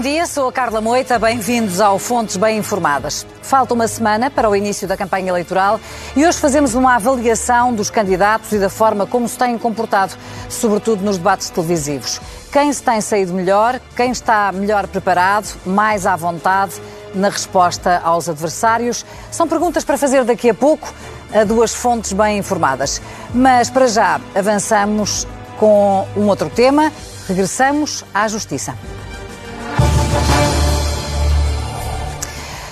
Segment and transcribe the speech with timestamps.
[0.00, 3.26] Bom dia, sou a Carla Moita, bem-vindos ao Fontes Bem Informadas.
[3.42, 5.78] Falta uma semana para o início da campanha eleitoral
[6.16, 10.14] e hoje fazemos uma avaliação dos candidatos e da forma como se têm comportado,
[10.48, 12.18] sobretudo nos debates televisivos.
[12.50, 16.80] Quem se tem saído melhor, quem está melhor preparado, mais à vontade
[17.14, 19.04] na resposta aos adversários.
[19.30, 20.90] São perguntas para fazer daqui a pouco
[21.30, 23.02] a duas fontes bem informadas.
[23.34, 25.26] Mas para já avançamos
[25.58, 26.90] com um outro tema.
[27.28, 28.74] Regressamos à Justiça.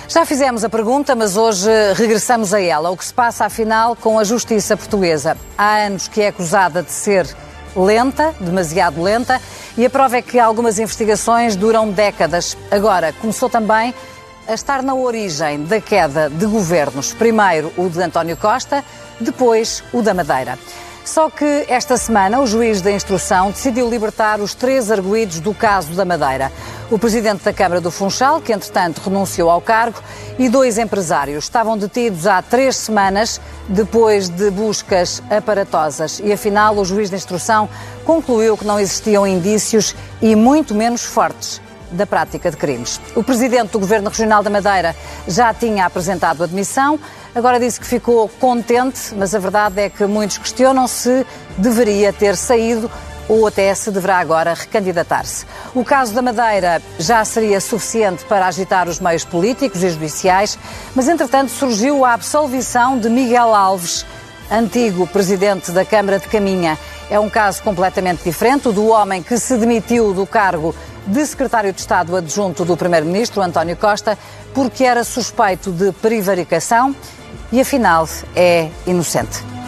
[0.09, 2.89] Já fizemos a pergunta, mas hoje regressamos a ela.
[2.89, 5.37] O que se passa, afinal, com a justiça portuguesa?
[5.55, 7.27] Há anos que é acusada de ser
[7.75, 9.39] lenta, demasiado lenta,
[9.77, 12.57] e a prova é que algumas investigações duram décadas.
[12.71, 13.93] Agora, começou também
[14.47, 17.13] a estar na origem da queda de governos.
[17.13, 18.83] Primeiro o de António Costa,
[19.19, 20.57] depois o da Madeira.
[21.05, 25.93] Só que esta semana o juiz da instrução decidiu libertar os três arguídos do caso
[25.93, 26.51] da Madeira.
[26.91, 30.01] O presidente da Câmara do Funchal, que entretanto renunciou ao cargo,
[30.39, 36.19] e dois empresários estavam detidos há três semanas depois de buscas aparatosas.
[36.23, 37.69] E afinal o juiz da instrução
[38.03, 42.99] concluiu que não existiam indícios e muito menos fortes da prática de crimes.
[43.15, 44.95] O presidente do Governo Regional da Madeira
[45.27, 46.99] já tinha apresentado admissão,
[47.35, 51.23] agora disse que ficou contente, mas a verdade é que muitos questionam se
[51.55, 52.89] deveria ter saído
[53.29, 55.45] ou até se deverá agora recandidatar-se.
[55.75, 60.57] O caso da Madeira já seria suficiente para agitar os meios políticos e judiciais,
[60.95, 64.03] mas entretanto surgiu a absolvição de Miguel Alves,
[64.51, 66.77] antigo presidente da Câmara de Caminha.
[67.09, 71.71] É um caso completamente diferente, o do homem que se demitiu do cargo de secretário
[71.71, 74.17] de Estado adjunto do Primeiro-Ministro, António Costa,
[74.53, 76.95] porque era suspeito de prevaricação
[77.51, 79.58] e, afinal, é inocente.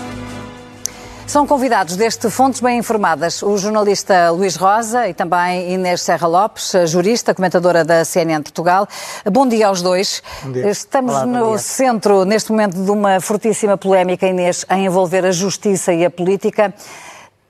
[1.31, 6.73] São convidados deste Fontes Bem Informadas o jornalista Luís Rosa e também Inês Serra Lopes,
[6.87, 8.85] jurista, comentadora da CNN Portugal.
[9.31, 10.21] Bom dia aos dois.
[10.51, 10.69] Dia.
[10.69, 15.93] Estamos Olá, no centro, neste momento, de uma fortíssima polémica, Inês, em envolver a justiça
[15.93, 16.73] e a política.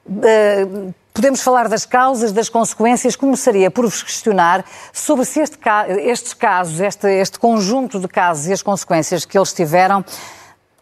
[0.08, 3.18] Uh, Podemos falar das causas, das consequências.
[3.18, 4.64] Começaria por vos questionar
[4.94, 5.58] sobre se este,
[6.06, 10.06] estes casos, este, este conjunto de casos e as consequências que eles tiveram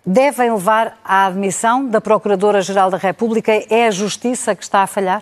[0.10, 3.52] devem levar à admissão da Procuradora-Geral da República.
[3.70, 5.22] É a Justiça que está a falhar?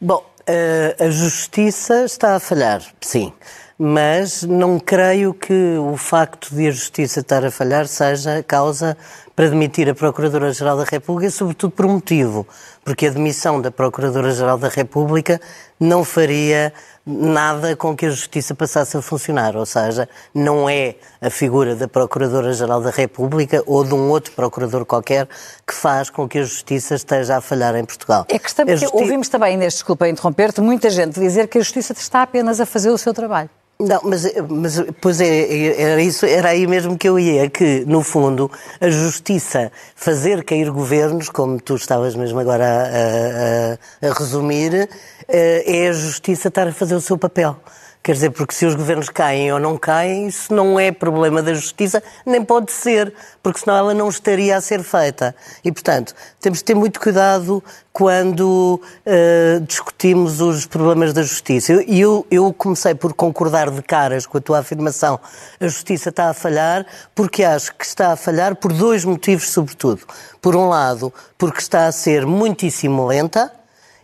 [0.00, 3.30] Bom, eh, a Justiça está a falhar, sim.
[3.78, 8.96] Mas não creio que o facto de a Justiça estar a falhar seja causa
[9.36, 12.46] para demitir a Procuradora-Geral da República, sobretudo por um motivo,
[12.82, 15.38] porque a demissão da Procuradora-Geral da República
[15.78, 16.72] não faria
[17.04, 21.88] nada com que a Justiça passasse a funcionar, ou seja, não é a figura da
[21.88, 25.28] Procuradora-Geral da República ou de um outro procurador qualquer
[25.66, 28.24] que faz com que a Justiça esteja a falhar em Portugal.
[28.28, 28.88] É que está, Justi...
[28.92, 32.90] ouvimos também, Inês, desculpa interromper-te, muita gente dizer que a Justiça está apenas a fazer
[32.90, 33.50] o seu trabalho.
[33.84, 37.84] Não, mas, mas pois é, é, era, isso, era aí mesmo que eu ia, que,
[37.84, 38.48] no fundo,
[38.80, 44.88] a justiça fazer cair governos, como tu estavas mesmo agora a, a, a resumir,
[45.26, 47.56] eh, é a justiça estar a fazer o seu papel.
[48.02, 51.54] Quer dizer, porque se os governos caem ou não caem, isso não é problema da
[51.54, 55.32] justiça, nem pode ser, porque senão ela não estaria a ser feita.
[55.62, 57.62] E, portanto, temos de ter muito cuidado
[57.92, 61.80] quando uh, discutimos os problemas da justiça.
[61.86, 65.20] E eu, eu, comecei por concordar de caras com a tua afirmação.
[65.60, 70.00] A justiça está a falhar, porque acho que está a falhar por dois motivos, sobretudo.
[70.40, 73.52] Por um lado, porque está a ser muitíssimo lenta,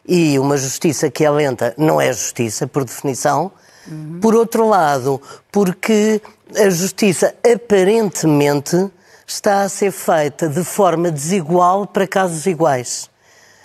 [0.07, 3.51] e uma justiça que é lenta não é justiça, por definição.
[3.91, 4.19] Uhum.
[4.21, 6.21] Por outro lado, porque
[6.57, 8.91] a justiça aparentemente
[9.27, 13.11] está a ser feita de forma desigual para casos iguais.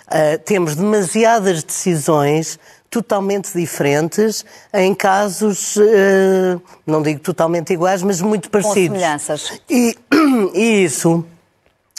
[0.06, 2.58] Uh, temos demasiadas decisões
[2.90, 8.88] totalmente diferentes em casos, uh, não digo totalmente iguais, mas muito parecidos.
[8.88, 9.60] Com semelhanças.
[9.68, 9.96] E,
[10.54, 11.24] e isso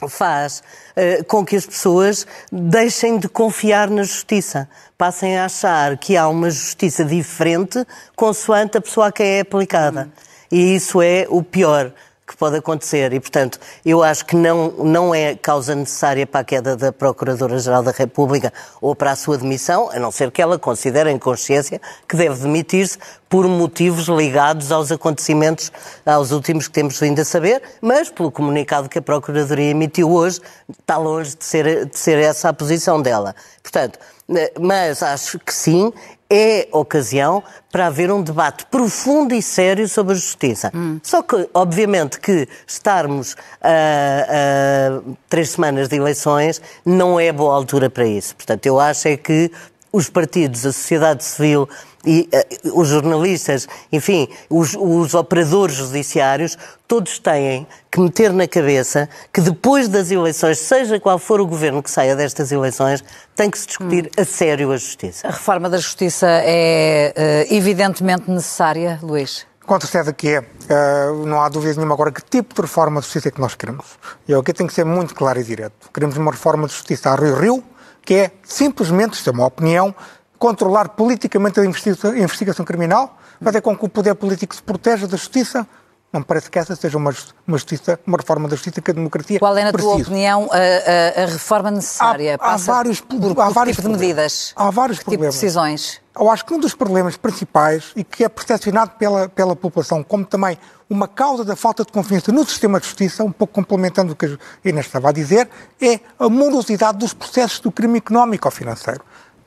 [0.09, 0.62] faz
[0.95, 6.27] uh, com que as pessoas deixem de confiar na justiça, passem a achar que há
[6.27, 10.09] uma justiça diferente consoante a pessoa a quem é aplicada.
[10.09, 10.36] Hum.
[10.51, 11.92] E isso é o pior
[12.27, 16.44] que pode acontecer e, portanto, eu acho que não, não é causa necessária para a
[16.44, 18.51] queda da Procuradora-Geral da República
[18.81, 22.42] ou para a sua demissão, a não ser que ela considere em consciência que deve
[22.42, 22.98] demitir-se
[23.30, 25.72] por motivos ligados aos acontecimentos,
[26.06, 30.42] aos últimos que temos vindo a saber, mas pelo comunicado que a Procuradoria emitiu hoje,
[30.80, 33.36] está longe de ser, de ser essa a posição dela.
[33.62, 34.00] Portanto,
[34.33, 35.94] eh, mas acho que sim,
[36.30, 40.72] é ocasião para haver um debate profundo e sério sobre a justiça.
[40.74, 41.00] Hum.
[41.04, 47.89] Só que, obviamente, que estarmos a, a três semanas de eleições não é boa altura
[47.89, 48.36] para isso.
[48.36, 49.51] Portanto, eu acho é que
[49.92, 51.69] os partidos, a sociedade civil
[52.06, 52.30] e
[52.66, 56.57] uh, os jornalistas, enfim, os, os, operadores judiciários,
[56.88, 61.81] todos têm que meter na cabeça que depois das eleições, seja qual for o governo
[61.81, 63.04] que saia destas eleições,
[63.36, 64.22] tem que se discutir hum.
[64.22, 65.28] a sério a justiça.
[65.28, 67.13] A reforma da justiça é
[67.50, 69.46] uh, evidentemente necessária, Luís?
[69.66, 70.40] Com certeza que é.
[70.40, 73.56] Uh, não há dúvida nenhuma agora que tipo de reforma de justiça é que nós
[73.56, 73.86] queremos.
[74.28, 75.90] E eu aqui tenho que ser muito claro e direto.
[75.92, 77.63] Queremos uma reforma de justiça a Rio-Rio,
[78.06, 79.94] que é simplesmente, isto é uma opinião,
[80.37, 85.67] controlar politicamente a investigação criminal, fazer com que o poder político se proteja da justiça,
[86.15, 87.13] não me parece que essa seja uma,
[87.45, 91.19] uma, justiça, uma reforma da justiça que a democracia Qual é, na tua opinião, a,
[91.19, 92.37] a, a, reforma necessária?
[92.39, 94.53] Há, há vários, por, há vários tipo de medidas?
[94.55, 95.35] Há vários que problemas.
[95.35, 96.01] Tipo de decisões?
[96.17, 100.25] Eu acho que um dos problemas principais e que é percepcionado pela, pela população como
[100.25, 100.57] também
[100.89, 104.25] uma causa da falta de confiança no sistema de justiça, um pouco complementando o que
[104.25, 105.49] a Inês estava a dizer,
[105.81, 109.01] é a morosidade dos processos do crime económico ou financeiro.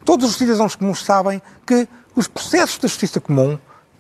[0.09, 3.59] Todos os cidadãos comuns sabem que os processos da justiça comum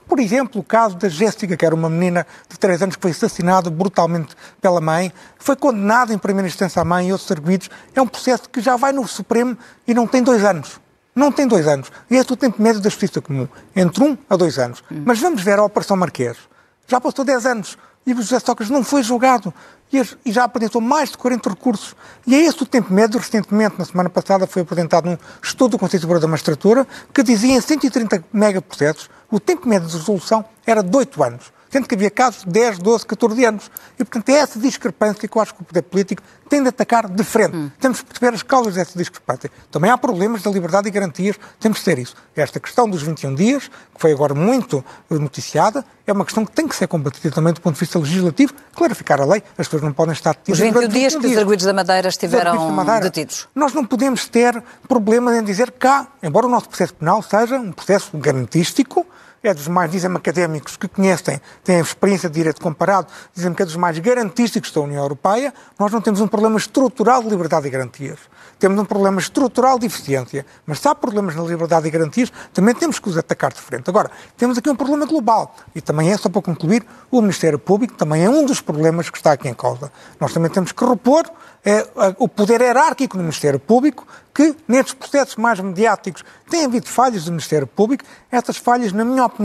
[0.08, 3.10] por exemplo, o caso da Jéssica, que era uma menina de 3 anos que foi
[3.10, 7.68] assassinada brutalmente pela mãe, foi condenada em primeira instância à mãe e outros arguidos.
[7.94, 10.80] É um processo que já vai no Supremo e não tem dois anos.
[11.14, 11.92] Não tem dois anos.
[12.10, 13.46] E este é o tempo médio da justiça comum,
[13.76, 14.82] entre um a dois anos.
[14.90, 15.02] Hum.
[15.04, 16.38] Mas vamos ver a Operação Marquês.
[16.86, 19.52] Já passou 10 anos e o José Sócrates não foi julgado
[19.92, 21.94] e já apresentou mais de 40 recursos.
[22.26, 23.18] E é esse o tempo médio.
[23.18, 27.54] Recentemente, na semana passada, foi apresentado um estudo do Conselho Superior da Magistratura que dizia
[27.54, 32.10] em 130 megaprocessos o tempo médio de resolução era de 8 anos sendo que havia
[32.10, 33.70] casos de 10, 12, 14 anos.
[33.98, 37.08] E, portanto, é essa discrepância que eu acho que o poder político tem de atacar
[37.08, 37.54] de frente.
[37.54, 37.70] Hum.
[37.78, 39.50] Temos que perceber as causas dessa discrepância.
[39.70, 42.16] Também há problemas da liberdade e garantias, temos que ter isso.
[42.34, 46.66] Esta questão dos 21 dias, que foi agora muito noticiada, é uma questão que tem
[46.66, 49.92] que ser combatida também do ponto de vista legislativo, clarificar a lei, as pessoas não
[49.92, 50.58] podem estar detidas.
[50.58, 53.00] Os 21 dias que os arguidos da Madeira estiveram da Madeira.
[53.00, 53.46] detidos.
[53.54, 57.56] Nós não podemos ter problemas em dizer que cá, embora o nosso processo penal seja
[57.56, 59.06] um processo garantístico,
[59.42, 63.64] é dos mais, dizem académicos que conhecem, têm experiência de direito comparado, dizem que é
[63.64, 67.70] dos mais garantísticos da União Europeia, nós não temos um problema estrutural de liberdade e
[67.70, 68.18] garantias.
[68.58, 70.44] Temos um problema estrutural de eficiência.
[70.66, 73.88] Mas se há problemas na liberdade e garantias, também temos que os atacar de frente.
[73.88, 75.54] Agora, temos aqui um problema global.
[75.74, 79.16] E também é, só para concluir, o Ministério Público também é um dos problemas que
[79.16, 79.92] está aqui em causa.
[80.18, 81.30] Nós também temos que repor
[81.64, 81.86] é,
[82.18, 87.30] o poder hierárquico no Ministério Público, que nestes processos mais mediáticos tem havido falhas do
[87.30, 88.04] Ministério Público.
[88.30, 89.37] Essas falhas, na minha opinião,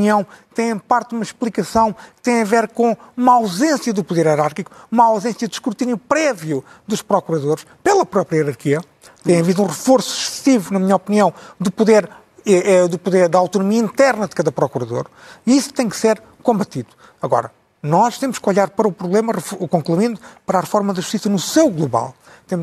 [0.54, 4.72] têm parte de uma explicação que tem a ver com uma ausência do poder hierárquico,
[4.92, 8.82] uma ausência de escrutínio prévio dos procuradores pela própria hierarquia.
[9.24, 12.10] Tem havido um reforço excessivo, na minha opinião, do poder,
[12.46, 15.08] é, é, do poder da autonomia interna de cada procurador.
[15.46, 16.90] E isso tem que ser combatido.
[17.22, 17.52] Agora,
[17.82, 19.34] nós temos que olhar para o problema,
[19.70, 22.14] concluindo, para a reforma da justiça no seu global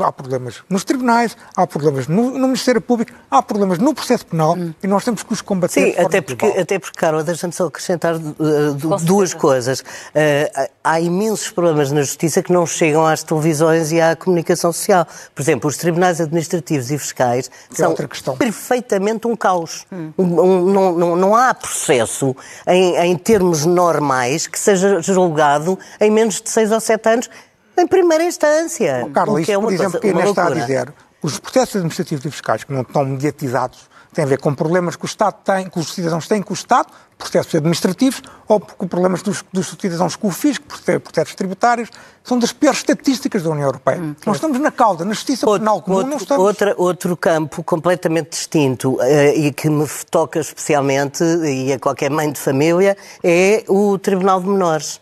[0.04, 4.54] há problemas nos tribunais, há problemas no, no Ministério Público, há problemas no processo penal
[4.56, 4.74] hum.
[4.82, 5.94] e nós temos que os combater.
[5.94, 9.80] Sim, até porque, até porque, Carla, deixa-me só acrescentar uh, duas coisas.
[9.80, 15.06] Uh, há imensos problemas na justiça que não chegam às televisões e à comunicação social.
[15.34, 19.86] Por exemplo, os tribunais administrativos e fiscais que é são perfeitamente um caos.
[19.92, 20.12] Hum.
[20.18, 22.36] Um, um, não, não, não, há processo
[22.66, 27.30] em, em termos normais que seja julgado em menos de seis ou sete anos
[27.80, 29.04] em primeira instância.
[29.06, 32.30] Oh, Carla, é por exemplo, que a Inês está a dizer, os processos administrativos e
[32.30, 35.78] fiscais que não estão mediatizados têm a ver com problemas que o Estado tem, que
[35.78, 40.28] os cidadãos têm com o Estado, processos administrativos, ou com problemas dos, dos cidadãos com
[40.28, 40.64] o fisco,
[41.04, 41.90] processos tributários,
[42.25, 44.00] são das piores estatísticas da União Europeia.
[44.00, 46.44] Hum, nós estamos na cauda, na justiça outro, penal comum, outro, não estamos...
[46.44, 49.02] Outra, outro campo completamente distinto uh,
[49.34, 54.49] e que me toca especialmente, e a qualquer mãe de família, é o Tribunal de
[54.49, 55.00] Menores.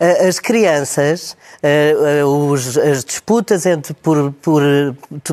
[0.00, 4.62] Eh, as crianças, eh, eh, as disputas entre, por, por,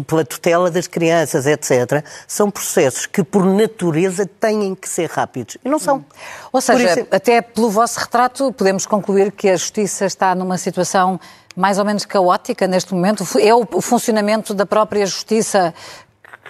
[0.08, 5.58] pela tutela das crianças, etc., são processos que, por natureza, têm que ser rápidos.
[5.64, 6.04] E não são.
[6.52, 7.08] Ou seja, isso...
[7.12, 11.20] até pelo vosso retrato, podemos concluir que a justiça está numa situação
[11.56, 13.24] mais ou menos caótica neste momento?
[13.40, 15.74] É o funcionamento da própria justiça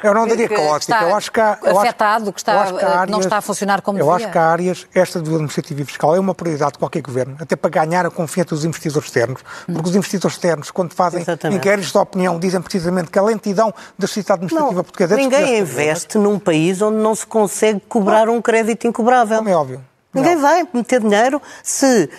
[0.08, 0.96] eu não diria caótica.
[1.02, 4.06] Eu acho que há, afetado, que, está, que, áreas, não está a funcionar como Eu
[4.06, 4.26] devia.
[4.26, 7.38] acho que há áreas, esta do administrativo e fiscal é uma prioridade de qualquer governo,
[7.40, 9.42] até para ganhar a confiança dos investidores externos.
[9.66, 9.84] Porque hum.
[9.84, 11.58] os investidores externos, quando fazem Exatamente.
[11.58, 15.60] inquéritos de opinião, dizem precisamente que a lentidão da justiça administrativa não, portuguesa é Ninguém
[15.60, 19.38] investe num país onde não se consegue cobrar um crédito incobrável.
[19.38, 19.95] Como é óbvio.
[20.16, 22.10] Ninguém vai meter dinheiro se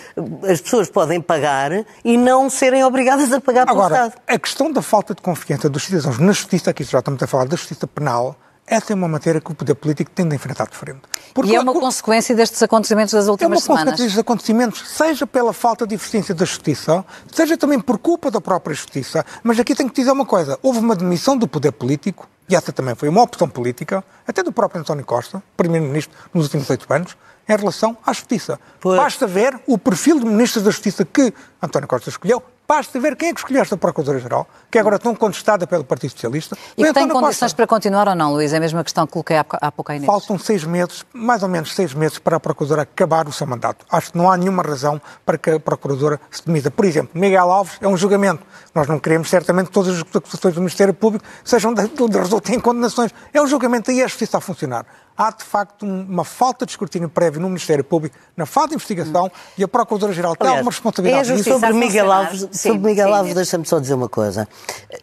[0.49, 1.71] as pessoas podem pagar
[2.05, 4.21] e não serem obrigadas a pagar pelo Agora, Estado.
[4.27, 7.45] a questão da falta de confiança dos cidadãos na justiça, aqui já estamos a falar
[7.45, 8.35] da justiça penal,
[8.67, 10.99] essa é uma matéria que o poder político tem de enfrentar de frente.
[11.33, 13.69] Porque e é uma consequência destes acontecimentos das últimas semanas.
[13.69, 17.97] É uma consequência destes acontecimentos, seja pela falta de eficiência da justiça, seja também por
[17.97, 19.25] culpa da própria justiça.
[19.41, 22.73] Mas aqui tenho que dizer uma coisa: houve uma demissão do poder político, e essa
[22.73, 27.15] também foi uma opção política, até do próprio António Costa, primeiro-ministro nos últimos oito anos,
[27.47, 28.59] em relação à justiça.
[28.81, 28.97] Pois.
[28.97, 33.29] Basta ver o perfil de ministro da Justiça que António Costa escolheu, Basta ver quem
[33.29, 36.57] é que escolheu esta Procuradora-Geral, que é agora tão contestada pelo Partido Socialista.
[36.77, 37.55] E que tem condições Costa.
[37.55, 38.51] para continuar ou não, Luís?
[38.51, 41.73] É a mesma questão que coloquei há pouco aí Faltam seis meses, mais ou menos
[41.73, 43.85] seis meses, para a Procuradora acabar o seu mandato.
[43.89, 46.69] Acho que não há nenhuma razão para que a Procuradora se demita.
[46.69, 48.43] Por exemplo, Miguel Alves é um julgamento.
[48.75, 52.55] Nós não queremos, certamente, que todas as acusações do Ministério Público sejam de, de, resultem
[52.55, 53.13] em condenações.
[53.33, 54.85] É um julgamento e a justiça a funcionar
[55.17, 59.25] há de facto uma falta de escrutínio prévio no Ministério Público, na falta de investigação
[59.25, 59.29] hum.
[59.57, 61.31] e a Procuradora-Geral tem alguma responsabilidade.
[61.31, 64.47] É e sobre Miguel Alves, sim, sobre Miguel sim, Alves deixa-me só dizer uma coisa.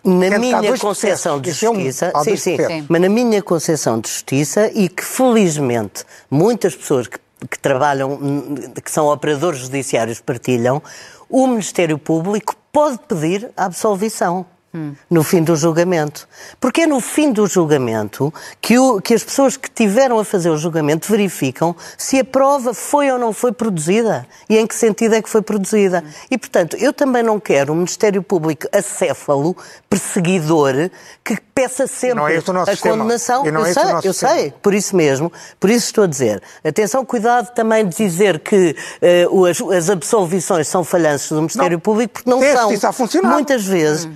[0.05, 3.99] Na é minha concepção de justiça, é um, sim, sim, sim, mas na minha concepção
[3.99, 7.19] de justiça e que felizmente muitas pessoas que,
[7.51, 8.19] que trabalham,
[8.83, 10.81] que são operadores judiciários partilham,
[11.29, 14.47] o Ministério Público pode pedir a absolvição
[15.09, 16.29] no fim do julgamento.
[16.61, 20.51] Porque é no fim do julgamento que, o, que as pessoas que tiveram a fazer
[20.51, 25.15] o julgamento verificam se a prova foi ou não foi produzida e em que sentido
[25.15, 26.03] é que foi produzida.
[26.31, 29.57] E, portanto, eu também não quero um Ministério Público acéfalo,
[29.89, 30.91] perseguidor,
[31.23, 32.97] que peça sempre é a sistema.
[32.97, 33.47] condenação.
[33.47, 36.43] eu é sei, eu sei, por isso mesmo, por isso estou a dizer.
[36.65, 38.77] Atenção, cuidado também de dizer que
[39.31, 41.81] uh, as, as, absolvições são falhanças do Ministério não.
[41.81, 42.93] Público, porque não são.
[43.23, 44.15] Muitas vezes, hum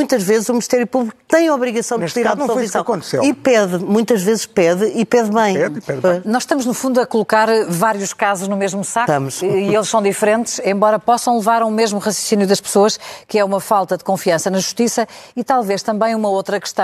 [0.00, 2.84] muitas vezes o Ministério Público tem a obrigação Neste de pedir a absolvição.
[3.22, 5.54] E pede, muitas vezes pede e pede bem.
[5.54, 6.22] Pede, pede bem.
[6.24, 9.42] Nós estamos, no fundo, a colocar vários casos no mesmo saco estamos.
[9.42, 13.60] e eles são diferentes, embora possam levar ao mesmo raciocínio das pessoas, que é uma
[13.60, 15.06] falta de confiança na justiça
[15.36, 16.79] e talvez também uma outra questão,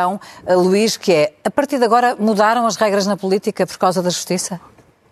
[0.47, 4.03] eh, Luís, que é, a partir de agora mudaram as regras na política por causa
[4.03, 4.61] da justiça?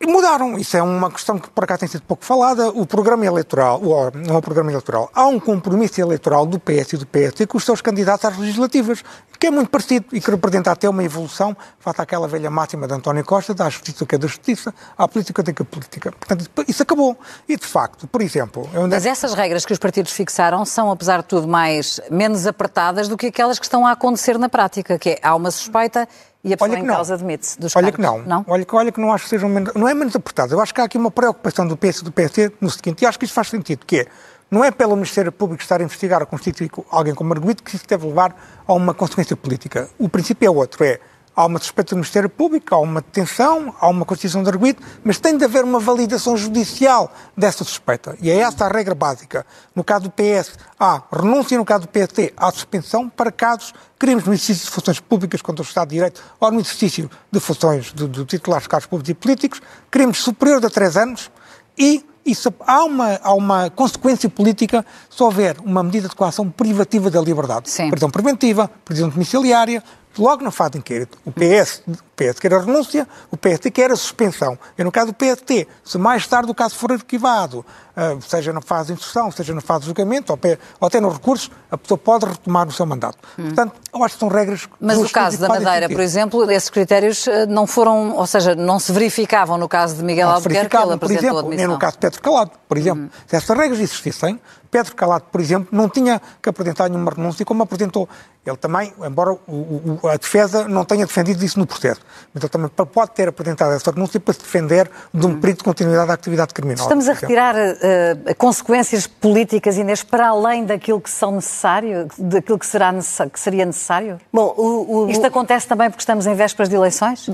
[0.06, 0.58] Mudaram.
[0.58, 2.68] Isso é uma questão que por cá tem sido pouco falada.
[2.70, 3.80] O programa eleitoral,
[4.14, 7.58] não é o programa eleitoral, há um compromisso eleitoral do PS e do PSD com
[7.58, 9.04] os seus candidatos às legislativas,
[9.38, 12.94] que é muito parecido e que representa até uma evolução, falta aquela velha máxima de
[12.94, 16.12] António Costa, da justiça que é da justiça, à política que é da política.
[16.12, 17.16] Portanto, isso acabou.
[17.48, 18.68] E, de facto, por exemplo...
[18.88, 23.16] Mas essas regras que os partidos fixaram são, apesar de tudo, mais, menos apertadas do
[23.16, 26.08] que aquelas que estão a acontecer na prática, que é, há uma suspeita
[26.44, 27.96] e a pessoa em causa admite-se dos Olha cargos.
[27.96, 28.22] que não.
[28.26, 28.44] não?
[28.46, 29.72] Olha, olha que não acho que sejam menos...
[29.74, 30.54] Não é menos apertado.
[30.54, 33.06] Eu acho que há aqui uma preocupação do PS e do PSD no seguinte, e
[33.06, 34.06] acho que isso faz sentido, que é,
[34.50, 37.86] não é pelo Ministério Público estar a investigar ou constituir alguém como arguido que isso
[37.88, 38.36] deve levar
[38.66, 39.88] a uma consequência política.
[39.98, 41.00] O princípio é outro, é
[41.34, 45.18] há uma suspeita do Ministério Público, há uma detenção, há uma constituição de arguido, mas
[45.18, 48.16] tem de haver uma validação judicial dessa suspeita.
[48.20, 49.46] E é essa a regra básica.
[49.74, 54.24] No caso do PS, há renúncia, no caso do PT, há suspensão para casos crimes
[54.24, 57.92] no exercício de funções públicas contra o Estado de Direito ou no exercício de funções
[57.92, 61.30] de, de titulares de cargos públicos e políticos, crimes superiores a três anos
[61.76, 67.10] e isso, há, uma, há uma consequência política se houver uma medida de coação privativa
[67.10, 67.68] da liberdade.
[67.68, 67.90] Sim.
[67.90, 69.82] Prisão preventiva, prisão domiciliária,
[70.20, 73.90] logo na fase de inquérito, o PS, o PS quer a renúncia, o PST quer
[73.90, 74.58] a suspensão.
[74.78, 77.64] E no caso do PST, se mais tarde o caso for arquivado,
[77.96, 80.32] ah, seja na fase de instrução, seja na fase de julgamento,
[80.80, 83.18] ou até no recurso, a pessoa pode retomar o seu mandato.
[83.38, 83.44] Hum.
[83.44, 84.68] Portanto, eu acho que são regras...
[84.80, 88.78] Mas no caso da Madeira, por exemplo, esses critérios ah, não foram, ou seja, não
[88.78, 91.78] se verificavam no caso de Miguel não Albuquerque, que ele apresentou por exemplo, nem no
[91.78, 93.04] caso de Pedro Calado, por exemplo.
[93.04, 93.10] Hum.
[93.26, 94.40] Se essas regras existissem,
[94.74, 98.08] Pedro Calado, por exemplo, não tinha que apresentar nenhuma renúncia, como apresentou.
[98.44, 102.00] Ele também, embora o, o, a defesa não tenha defendido isso no processo,
[102.34, 105.40] mas ele também pode ter apresentado essa renúncia para se defender de um hum.
[105.40, 106.82] período de continuidade da atividade criminal.
[106.82, 112.66] Estamos a retirar uh, consequências políticas, Inês, para além daquilo que são necessário, daquilo que,
[112.66, 112.92] será
[113.32, 114.18] que seria necessário?
[114.32, 117.30] Bom, o, o, Isto acontece também porque estamos em vésperas de eleições?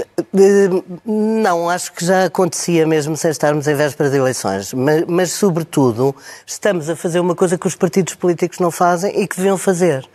[1.04, 4.72] Não, acho que já acontecia mesmo sem estarmos em vésperas de eleições.
[4.74, 6.14] Mas, mas, sobretudo,
[6.46, 10.08] estamos a fazer uma coisa que os partidos políticos não fazem e que deviam fazer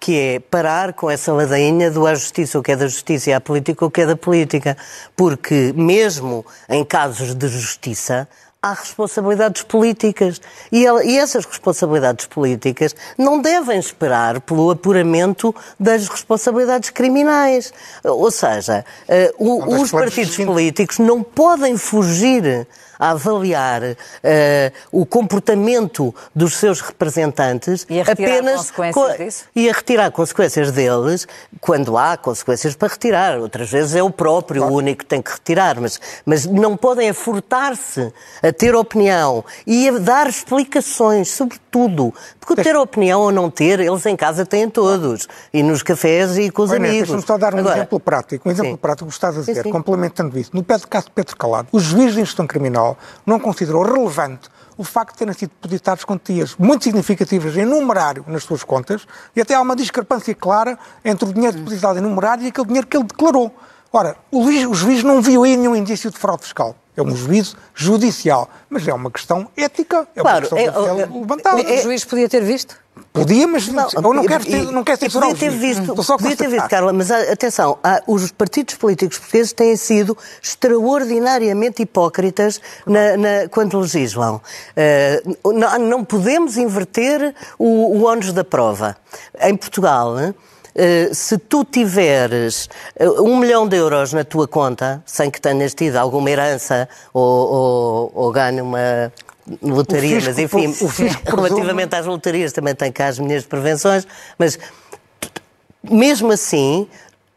[0.00, 3.32] que é parar com essa ladainha do à justiça o que é da justiça e
[3.32, 4.76] à política o que é da política.
[5.16, 8.28] Porque, mesmo em casos de justiça,
[8.62, 10.40] há responsabilidades políticas.
[10.70, 17.72] E, e, essas responsabilidades políticas não devem esperar pelo apuramento das responsabilidades criminais.
[18.04, 18.84] Ou seja,
[19.38, 22.66] uh, os partidos políticos não podem fugir
[22.98, 23.96] a avaliar uh,
[24.90, 29.44] o comportamento dos seus representantes e a apenas consequências disso?
[29.54, 31.26] e a retirar consequências deles
[31.60, 33.38] quando há consequências para retirar.
[33.38, 34.74] Outras vezes é o próprio claro.
[34.74, 38.12] o único que tem que retirar, mas, mas não podem furtar-se
[38.42, 42.12] a ter opinião e a dar explicações sobre tudo.
[42.40, 45.28] Porque ter opinião ou não ter, eles em casa têm todos.
[45.52, 47.08] E nos cafés e com os amigos.
[47.08, 48.48] Deixa-me só dar um Agora, exemplo prático.
[48.48, 48.76] Um exemplo sim.
[48.76, 49.70] prático que estás a dizer, Sim, sim.
[49.70, 50.50] complementando isso.
[50.54, 52.87] No pé do caso de Pedro Calado, o juiz de instrução criminal
[53.26, 58.44] não considerou relevante o facto de terem sido depositadas quantias muito significativas em numerário nas
[58.44, 62.48] suas contas e até há uma discrepância clara entre o dinheiro depositado em numerário e
[62.48, 63.52] aquele dinheiro que ele declarou.
[63.92, 66.76] Ora, o juiz, o juiz não viu aí nenhum indício de fraude fiscal.
[66.96, 70.96] É um juízo judicial, mas é uma questão ética, é Claro, uma questão é- que
[70.96, 71.62] deve é- levantada.
[71.62, 72.76] O juiz podia ter visto?
[73.12, 73.72] Podia, mas eu
[74.14, 76.68] não quero, ter, não quero censurar podia ter visto, podia ter visto.
[76.68, 83.48] Carla, mas ah, atenção, há- os partidos políticos portugueses têm sido extraordinariamente hipócritas na- na-
[83.50, 84.40] quando legislam.
[84.76, 85.22] Ah,
[85.52, 88.96] não, não podemos inverter o, o ónus da prova.
[89.40, 90.14] Em Portugal,
[90.74, 92.68] eh, se tu tiveres
[93.00, 98.12] um milhão de euros na tua conta, sem que tenhas tido alguma herança ou, ou,
[98.14, 99.12] ou ganho uma
[99.62, 104.06] lotaria, mas enfim, o fisco relativamente às lotarias também tenho cá as minhas prevenções,
[104.38, 104.58] mas
[105.82, 106.88] mesmo assim,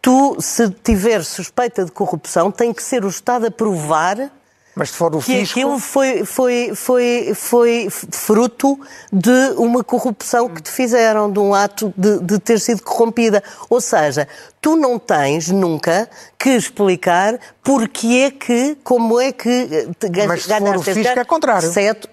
[0.01, 4.31] tu, se tiver suspeita de corrupção, tem que ser o Estado a provar
[4.73, 5.59] Mas se for o que fisco...
[5.59, 8.79] aquilo foi, foi, foi, foi fruto
[9.11, 13.43] de uma corrupção que te fizeram, de um ato de, de ter sido corrompida.
[13.69, 14.27] Ou seja,
[14.61, 16.09] tu não tens nunca
[16.39, 21.25] que explicar porque é que, como é que eh, Mas se for o fisco é
[21.25, 21.67] contrário.
[21.67, 22.07] Exceto,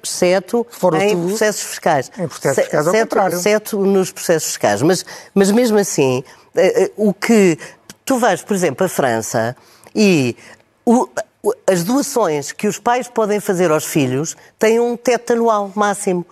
[1.00, 2.10] em tu- processos fiscais.
[2.18, 3.38] Em processos fiscais é exceto- contrário.
[3.38, 4.82] exceto nos processos fiscais.
[4.82, 6.24] Mas, mas mesmo assim,
[6.56, 7.56] eh, eh, o que
[8.04, 9.54] tu vais, por exemplo, à França
[9.94, 10.34] e
[10.84, 11.08] o-
[11.67, 16.25] as doações que os pais podem fazer aos filhos têm um teto anual máximo.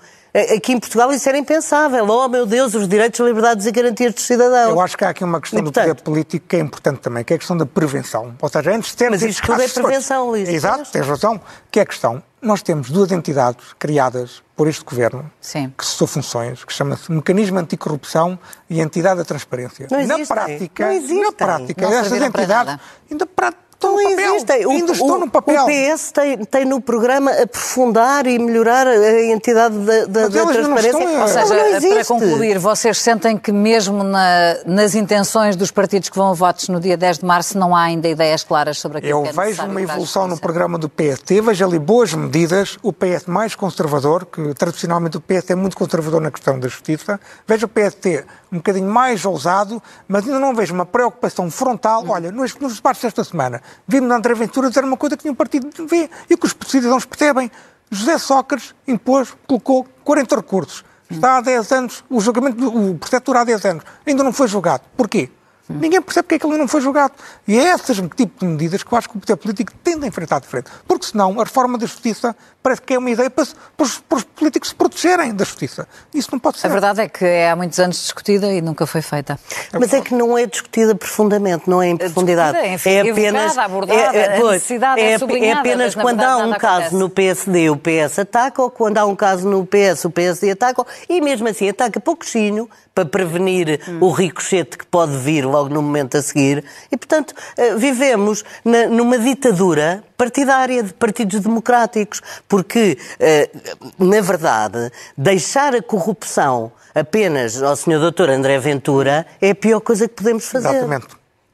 [0.55, 2.07] Aqui em Portugal isso era impensável.
[2.11, 4.69] Oh, meu Deus, os direitos, liberdades e garantias dos cidadãos.
[4.69, 6.99] Eu acho que há aqui uma questão E, do portanto- poder político que é importante
[7.01, 8.35] também, que é a questão da prevenção.
[8.43, 10.47] Ou seja, antes de termos Mas isto tudo é prevenção, Luís.
[10.47, 11.41] Exato, tens razão.
[11.71, 12.23] Que é a questão.
[12.43, 15.73] Nós temos duas entidades criadas por este governo Sim.
[15.77, 19.89] que cessou funções, que chama-se Mecanismo Anticorrupção e Entidade da Transparência.
[19.91, 20.27] Não na existem.
[20.37, 21.23] prática, Não existem.
[21.23, 22.77] na prática, Não essas entidades
[23.11, 24.35] ainda pra- estão Não no papel.
[24.35, 24.67] existem.
[24.67, 25.63] O- ainda estão o, no papel.
[25.63, 30.53] O PS tem, tem no programa aprofundar e melhorar a entidade da, da, da não
[30.53, 30.89] transparência.
[30.89, 35.71] estão, Ou Não, seja, não para concluir, vocês sentem que mesmo na- nas intenções dos
[35.71, 38.79] partidos que vão a votos no dia 10 de março não há ainda ideias claras
[38.79, 41.79] sobre aquilo Eu que é vejo necessário uma evolução no programa do PST, vejo ali
[41.79, 46.59] boas medidas, o PS mais conservador, que tradicionalmente o PS é muito conservador na questão
[46.59, 51.51] da justiça, vejo o PST um bocadinho mais ousado, mas ainda não vejo uma preocupação
[51.51, 52.05] frontal.
[52.09, 55.69] Olha, nos, nos debates desta semana, vimos André Ventura dizer uma coisa que nenhum partido
[55.87, 57.51] vê e que os cidadãos percebem.
[57.91, 60.85] José Sócrates impôs, colocou 40 recursos.
[61.11, 64.83] Está há 10 anos, o julgamento, o processo há 10 anos, ainda não foi julgado.
[64.97, 65.31] Porquê?
[65.69, 67.15] Ninguém percebe porque é que ele não foi julgado.
[67.47, 70.07] E é esses tipo de medidas que eu acho que o poder político tem de
[70.07, 70.71] enfrentar de frente.
[70.87, 74.19] Porque senão a reforma da justiça parece que é uma ideia para, para os, para
[74.19, 75.87] os políticos se protegerem da justiça.
[76.13, 76.67] Isso não pode ser.
[76.67, 79.39] A verdade é que é há muitos anos discutida e nunca foi feita.
[79.73, 82.59] Mas é que não é discutida profundamente, não é em profundidade.
[82.59, 86.53] é é evocada, apenas abordada, a pois, necessidade é é, apenas mas, quando há um
[86.55, 86.95] caso acontece.
[86.97, 90.85] no PSD o PS ataca ou quando há um caso no PS o PSD ataca
[91.09, 93.99] e mesmo assim ataca pouquinho para prevenir Hum.
[94.01, 98.87] o ricochete que pode vir logo no momento a seguir e portanto eh, vivemos na-
[98.87, 103.51] numa ditadura partidária de partidos democráticos porque eh,
[103.99, 108.11] na verdade deixar a corrupção apenas ao Sr.
[108.11, 108.31] Dr.
[108.31, 110.69] André Ventura é a pior coisa que podemos fazer.
[110.69, 111.07] Exatamente.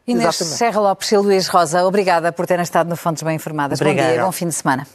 [0.07, 0.59] Inês Exatamente.
[0.59, 3.79] Serra Lopes e Luís Rosa, obrigada por terem estado no Fontes Bem Informadas.
[3.79, 4.13] Bom Obrigado.
[4.13, 4.87] dia, bom fim de semana.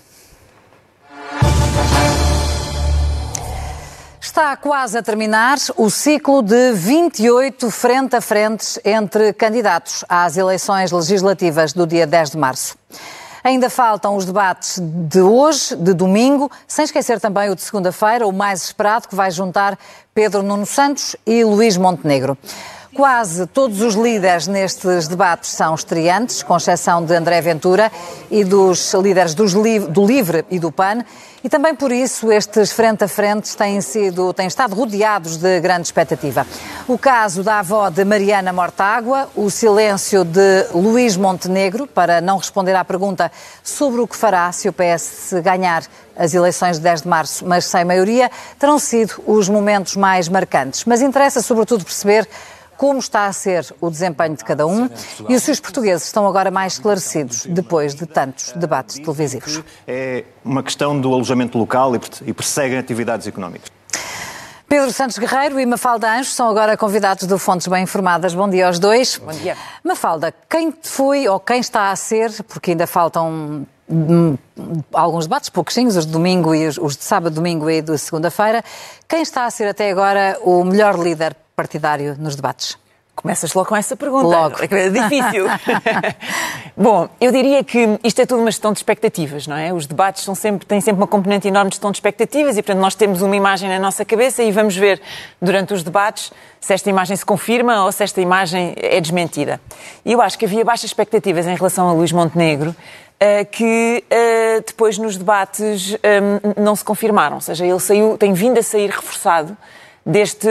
[4.27, 10.91] Está quase a terminar o ciclo de 28 frente a frentes entre candidatos às eleições
[10.91, 12.75] legislativas do dia 10 de março.
[13.41, 18.33] Ainda faltam os debates de hoje, de domingo, sem esquecer também o de segunda-feira, o
[18.33, 19.79] mais esperado, que vai juntar
[20.13, 22.37] Pedro Nuno Santos e Luís Montenegro.
[22.97, 27.91] Quase todos os líderes nestes debates são estreantes, com exceção de André Ventura
[28.29, 31.05] e dos líderes dos do Livre e do PAN.
[31.47, 35.83] E também por isso estes frente a frente têm, sido, têm estado rodeados de grande
[35.83, 36.45] expectativa.
[36.85, 42.75] O caso da avó de Mariana Mortágua, o silêncio de Luís Montenegro para não responder
[42.75, 43.31] à pergunta
[43.63, 45.83] sobre o que fará se o PS ganhar
[46.17, 48.29] as eleições de 10 de março, mas sem maioria,
[48.59, 50.83] terão sido os momentos mais marcantes.
[50.83, 52.27] Mas interessa sobretudo perceber
[52.77, 54.89] como está a ser o desempenho de cada um
[55.27, 59.61] e se os portugueses estão agora mais esclarecidos depois de tantos debates televisivos.
[59.87, 63.71] É uma questão do alojamento local e e perseguem atividades económicas.
[64.67, 68.33] Pedro Santos Guerreiro e Mafalda Anjos são agora convidados do Fontes Bem Informadas.
[68.33, 69.17] Bom dia aos dois.
[69.17, 69.55] Bom dia.
[69.81, 74.37] Mafalda, quem foi ou quem está a ser, porque ainda faltam hum,
[74.91, 78.61] alguns debates, pouquinhos, os de domingo e os, os de sábado, domingo e de segunda-feira.
[79.07, 82.77] Quem está a ser até agora o melhor líder partidário nos debates?
[83.15, 84.27] Começas logo com essa pergunta.
[84.27, 84.57] Logo.
[84.61, 85.47] É difícil.
[86.77, 89.73] Bom, eu diria que isto é tudo uma gestão de expectativas, não é?
[89.73, 92.79] Os debates são sempre, têm sempre uma componente enorme de gestão de expectativas e, portanto,
[92.79, 95.01] nós temos uma imagem na nossa cabeça e vamos ver
[95.41, 99.59] durante os debates se esta imagem se confirma ou se esta imagem é desmentida.
[100.05, 102.75] E eu acho que havia baixas expectativas em relação a Luís Montenegro,
[103.19, 106.21] eh, que eh, depois nos debates eh,
[106.55, 107.37] não se confirmaram.
[107.37, 109.57] Ou seja, ele saiu, tem vindo a sair reforçado
[110.07, 110.47] deste,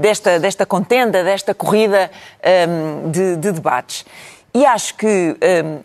[0.00, 2.10] desta, desta contenda, desta corrida
[2.68, 4.04] um, de, de, debates.
[4.52, 5.36] E acho que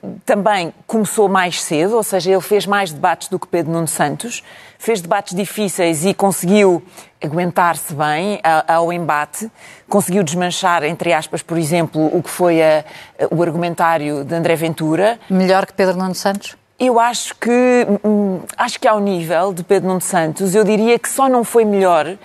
[0.01, 3.88] um, também começou mais cedo, ou seja, ele fez mais debates do que Pedro Nuno
[3.88, 4.43] Santos,
[4.78, 6.84] fez debates difíceis e conseguiu
[7.23, 9.49] aguentar-se bem ao embate,
[9.88, 12.84] conseguiu desmanchar, entre aspas, por exemplo, o que foi a,
[13.32, 15.19] o argumentário de André Ventura.
[15.30, 16.58] Melhor que Pedro Nuno Santos?
[16.78, 21.08] Eu acho que hum, acho que ao nível de Pedro Nuno Santos, eu diria que
[21.08, 22.17] só não foi melhor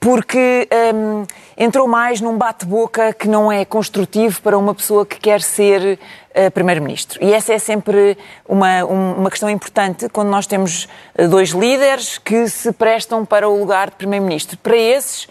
[0.00, 5.40] porque um, entrou mais num bate-boca que não é construtivo para uma pessoa que quer
[5.40, 5.98] ser
[6.34, 7.22] uh, Primeiro-Ministro.
[7.22, 8.16] E essa é sempre
[8.48, 13.58] uma, uma questão importante quando nós temos uh, dois líderes que se prestam para o
[13.58, 14.56] lugar de Primeiro-Ministro.
[14.58, 15.26] Para esses,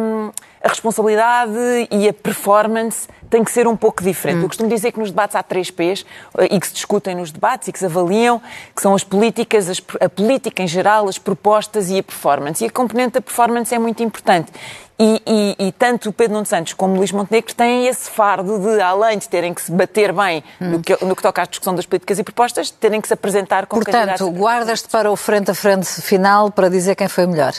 [0.00, 0.30] um,
[0.66, 1.52] a responsabilidade
[1.92, 4.38] e a performance tem que ser um pouco diferente.
[4.38, 4.42] Hum.
[4.42, 6.04] Eu costumo dizer que nos debates há três P's
[6.38, 8.40] eh, e que se discutem nos debates e que se avaliam,
[8.74, 12.64] que são as políticas, as, a política em geral, as propostas e a performance.
[12.64, 14.52] E a componente da performance é muito importante.
[14.98, 18.58] E, e, e, tanto o Pedro Nuno Santos como o Luís Montenegro têm esse fardo
[18.58, 20.70] de, além de terem que se bater bem hum.
[20.70, 23.66] no, que, no, que, toca à discussão das políticas e propostas, terem que se apresentar
[23.66, 27.52] com Portanto, guardas-te para o frente a frente final para dizer quem foi melhor.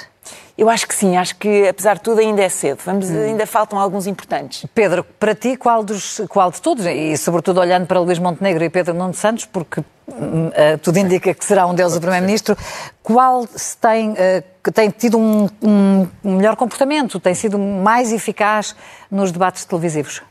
[0.58, 2.80] Eu acho que sim, acho que apesar de tudo ainda é cedo.
[2.84, 3.26] Vamos, hum.
[3.26, 4.65] Ainda faltam alguns importantes.
[4.73, 8.69] Pedro, para ti, qual, dos, qual de todos, e sobretudo olhando para Luís Montenegro e
[8.69, 9.84] Pedro Nuno Santos, porque
[10.82, 12.58] tudo indica que será um deles o Primeiro-Ministro,
[13.04, 18.76] qual se tem, uh, tem tido um, um, melhor comportamento, tem sido mais eficaz
[19.12, 20.22] nos debates televisivos?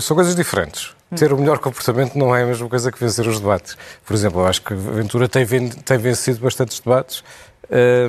[0.00, 0.94] São coisas diferentes.
[1.16, 3.76] Ter o melhor comportamento não é a mesma coisa que vencer os debates.
[4.06, 7.24] Por exemplo, eu acho que a Ventura tem vencido bastantes debates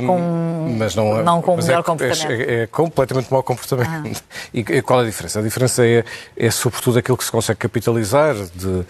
[0.06, 2.32] com, mas não, não com o melhor é, comportamento.
[2.32, 3.90] É, é, completamente mau comportamento.
[3.92, 4.32] Ah.
[4.54, 5.40] E, qual é a diferença?
[5.40, 6.04] A diferença é,
[6.36, 8.86] é sobretudo aquilo que se consegue capitalizar de, uh,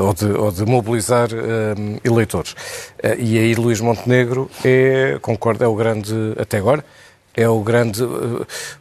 [0.00, 2.52] ou, de, ou, de, mobilizar uh, eleitores.
[2.52, 6.84] Uh, e aí Luís Montenegro é, concordo, é o grande, até agora,
[7.36, 8.00] é o grande,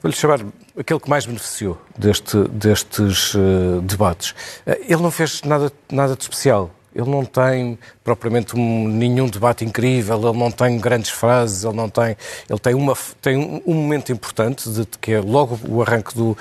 [0.02, 0.40] vou-lhe chamar,
[0.78, 3.36] aquele que mais beneficiou deste, destes
[3.82, 4.36] debates.
[4.66, 6.70] ele não fez nada, nada de especial.
[6.96, 11.89] Ele não tem propriamente um, nenhum debate incrível, ele não tem grandes frases, ele não
[11.89, 12.18] tem.
[12.50, 16.38] Ele tem, uma, tem um, momento importante, de, que é logo o arranque do,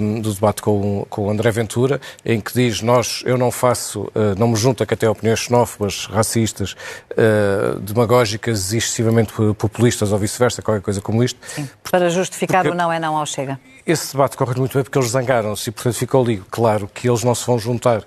[0.00, 4.02] um, do debate com, com o André Ventura, em que diz: Nós, eu não faço,
[4.02, 6.74] uh, não me junto a que até opiniões xenófobas, racistas,
[7.12, 11.38] uh, demagógicas e excessivamente populistas ou vice-versa, qualquer coisa como isto.
[11.46, 13.60] Sim, para justificar o não é não ao Chega.
[13.86, 17.24] Esse debate corre muito bem porque eles zangaram-se e, portanto, ficou ali claro que eles
[17.24, 18.02] não se vão juntar.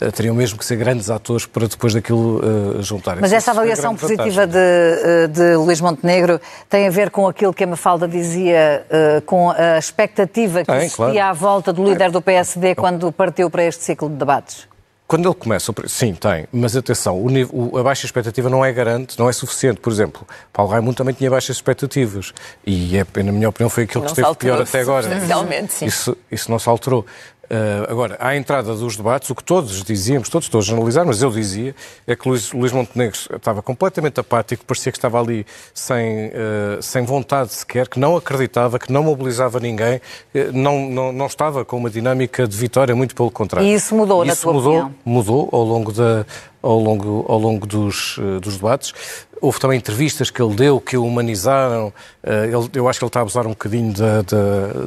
[0.00, 3.20] Uh, teriam mesmo que ser grandes atores para depois daquilo uh, juntarem.
[3.20, 7.64] Mas essa avaliação positiva de, uh, de Luís Montenegro tem a ver com aquilo que
[7.64, 11.20] a Mafalda dizia, uh, com a expectativa que tem, existia claro.
[11.20, 14.68] à volta do líder do PSD quando partiu para este ciclo de debates?
[15.08, 19.18] Quando ele começa, sim, tem, mas atenção, o nível, a baixa expectativa não é garante,
[19.18, 19.80] não é suficiente.
[19.80, 22.34] Por exemplo, Paulo Raimundo também tinha baixas expectativas
[22.66, 25.08] e, é, na minha opinião, foi aquilo que esteve pior até agora.
[25.70, 25.86] sim.
[25.86, 27.06] Isso, isso não se alterou.
[27.50, 31.30] Uh, agora, à entrada dos debates, o que todos dizíamos, todos, todos analisaram, mas eu
[31.30, 31.74] dizia,
[32.06, 36.30] é que Luís, Luís Montenegro estava completamente apático, parecia que estava ali sem, uh,
[36.82, 41.64] sem vontade sequer, que não acreditava, que não mobilizava ninguém, uh, não, não, não estava
[41.64, 43.66] com uma dinâmica de vitória, muito pelo contrário.
[43.66, 44.94] E isso mudou, isso na tua mudou, opinião?
[45.02, 46.26] Mudou ao longo da,
[46.62, 48.92] ao longo, ao longo dos, dos debates.
[49.40, 51.92] Houve também entrevistas que ele deu que o humanizaram.
[52.22, 54.22] Eh, ele, eu acho que ele está a abusar um bocadinho da,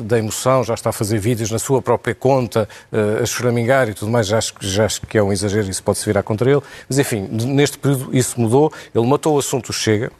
[0.03, 3.93] da, emoção, já está a fazer vídeos na sua própria conta, eh, a choramingar e
[3.93, 4.27] tudo mais.
[4.27, 6.61] Já acho, já acho que é um exagero isso pode se virar contra ele.
[6.87, 8.71] Mas, enfim, neste período isso mudou.
[8.93, 10.11] Ele matou o assunto Chega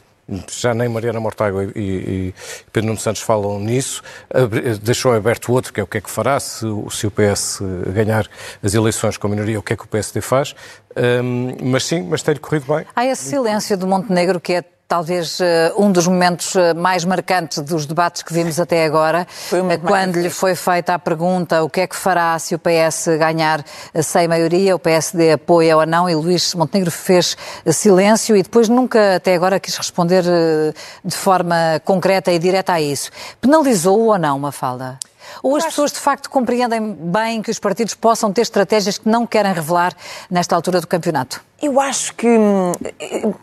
[0.50, 2.34] já nem Mariana Mortágua e, e,
[2.72, 4.02] Pedro Nuno Santos falam nisso,
[4.82, 7.60] deixou aberto outro, que é o que é que fará se, se o PS
[7.94, 8.26] ganhar
[8.62, 10.54] as eleições com a minoria, o que é que o PSD faz,
[11.24, 12.84] um, mas sim, mas tem-lhe corrido bem.
[12.94, 17.60] Há esse silêncio do Montenegro que é talvez eh, um dos momentos eh, mais marcantes
[17.60, 21.80] dos debates que vimos até agora, eh, quando lhe foi feita a pergunta o que
[21.80, 23.64] é que fará se o PS ganhar
[24.02, 27.38] sem maioria, o PSD apoia ou não, e Luís Montenegro fez
[27.72, 30.24] silêncio e depois nunca até agora quis responder
[31.02, 33.10] de forma concreta e direta a isso.
[33.40, 34.98] Penalizou ou não, Mafalda?
[35.42, 39.26] Ou as pessoas de facto compreendem bem que os partidos possam ter estratégias que não
[39.26, 39.92] querem revelar
[40.30, 41.40] nesta altura do campeonato?
[41.62, 42.72] Eu acho que, hum,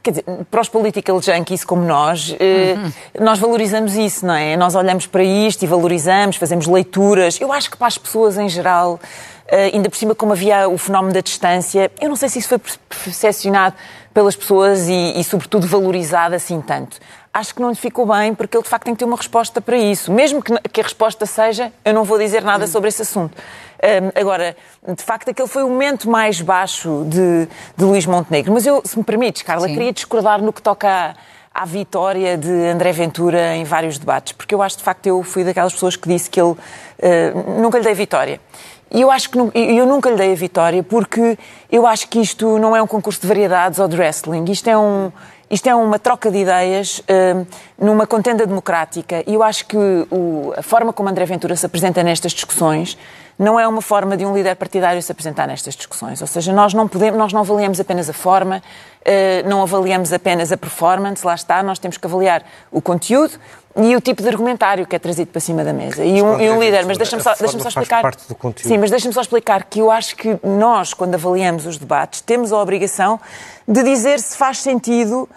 [0.03, 3.23] quer dizer, para os political junkies como nós, eh, uhum.
[3.23, 4.57] nós valorizamos isso, não é?
[4.57, 7.39] Nós olhamos para isto e valorizamos, fazemos leituras.
[7.39, 8.99] Eu acho que para as pessoas em geral,
[9.47, 12.49] eh, ainda por cima como havia o fenómeno da distância, eu não sei se isso
[12.49, 13.75] foi percepcionado
[14.13, 16.99] pelas pessoas e, e sobretudo, valorizado assim tanto
[17.33, 19.61] acho que não lhe ficou bem, porque ele de facto tem que ter uma resposta
[19.61, 20.11] para isso.
[20.11, 23.37] Mesmo que, que a resposta seja, eu não vou dizer nada sobre esse assunto.
[23.81, 28.51] Um, agora, de facto, aquele foi o momento mais baixo de, de Luís Montenegro.
[28.51, 29.73] Mas eu, se me permites, Carla, Sim.
[29.73, 31.15] queria discordar no que toca
[31.53, 35.23] à, à vitória de André Ventura em vários debates, porque eu acho, de facto, eu
[35.23, 38.41] fui daquelas pessoas que disse que ele uh, nunca lhe dei vitória.
[38.91, 41.37] E eu acho que eu nunca lhe dei a vitória porque
[41.71, 44.45] eu acho que isto não é um concurso de variedades ou de wrestling.
[44.49, 45.11] Isto é um,
[45.49, 47.45] isto é uma troca de ideias uh,
[47.77, 49.77] numa contenda democrática e eu acho que
[50.11, 52.97] o, a forma como André Ventura se apresenta nestas discussões
[53.39, 56.19] não é uma forma de um líder partidário se apresentar nestas discussões.
[56.19, 58.61] Ou seja, nós não podemos, nós não avaliamos apenas a forma,
[59.01, 63.39] uh, não avaliamos apenas a performance, lá está, nós temos que avaliar o conteúdo
[63.77, 66.03] e o tipo de argumentário que é trazido para cima da mesa.
[66.03, 68.13] E um, e um líder, mas deixa-me só, deixa só explicar.
[68.57, 72.51] Sim, mas deixa-me só explicar que eu acho que nós, quando avaliamos os debates, temos
[72.51, 73.21] a obrigação
[73.65, 75.29] de dizer se faz sentido.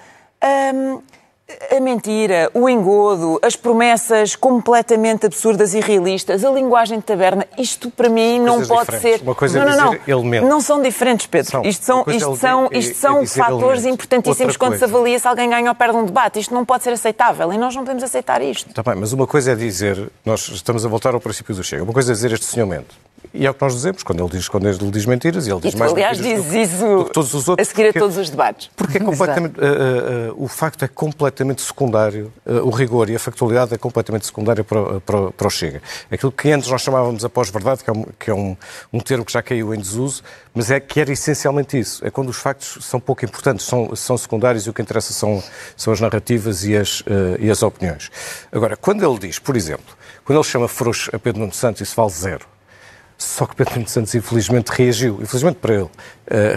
[0.74, 1.00] Hum,
[1.76, 7.90] a mentira, o engodo, as promessas completamente absurdas e realistas, a linguagem de taberna, isto
[7.90, 9.20] para mim não pode diferentes.
[9.20, 9.22] ser.
[9.22, 9.98] Uma coisa não, é não, não.
[10.06, 10.46] Elemento.
[10.46, 11.50] Não são diferentes, Pedro.
[11.50, 11.62] São.
[11.62, 13.94] Isto são, isto são, é isto são é fatores elemento.
[13.94, 16.38] importantíssimos quando se avalia se alguém ganha ou perde um debate.
[16.40, 18.68] Isto não pode ser aceitável e nós não podemos aceitar isto.
[18.68, 21.82] Está bem, mas uma coisa é dizer, nós estamos a voltar ao princípio do Chega,
[21.82, 22.94] uma coisa é dizer este senhormento.
[23.34, 25.60] E é o que nós dizemos quando ele diz, quando ele diz mentiras e ele
[25.60, 27.92] diz e tu, mais aliás, mentiras diz isso do, todos os outros, a seguir a
[27.92, 28.70] todos os debates.
[28.76, 33.18] Porque é completamente, uh, uh, uh, o facto é completamente secundário, o rigor e a
[33.18, 35.82] factualidade é completamente secundário para, para, para o Chega.
[36.10, 38.56] Aquilo que antes nós chamávamos a pós-verdade, que é, um, que é um,
[38.92, 40.22] um termo que já caiu em desuso,
[40.54, 42.06] mas é que era essencialmente isso.
[42.06, 45.42] É quando os factos são pouco importantes, são, são secundários e o que interessa são,
[45.76, 47.02] são as narrativas e as,
[47.38, 48.10] e as opiniões.
[48.50, 51.96] Agora, quando ele diz, por exemplo, quando ele chama frouxo a Pedro Nuno Santos, isso
[51.96, 52.46] vale zero.
[53.22, 55.90] Só que Pedro Santos, infelizmente, reagiu, infelizmente para ele, uh,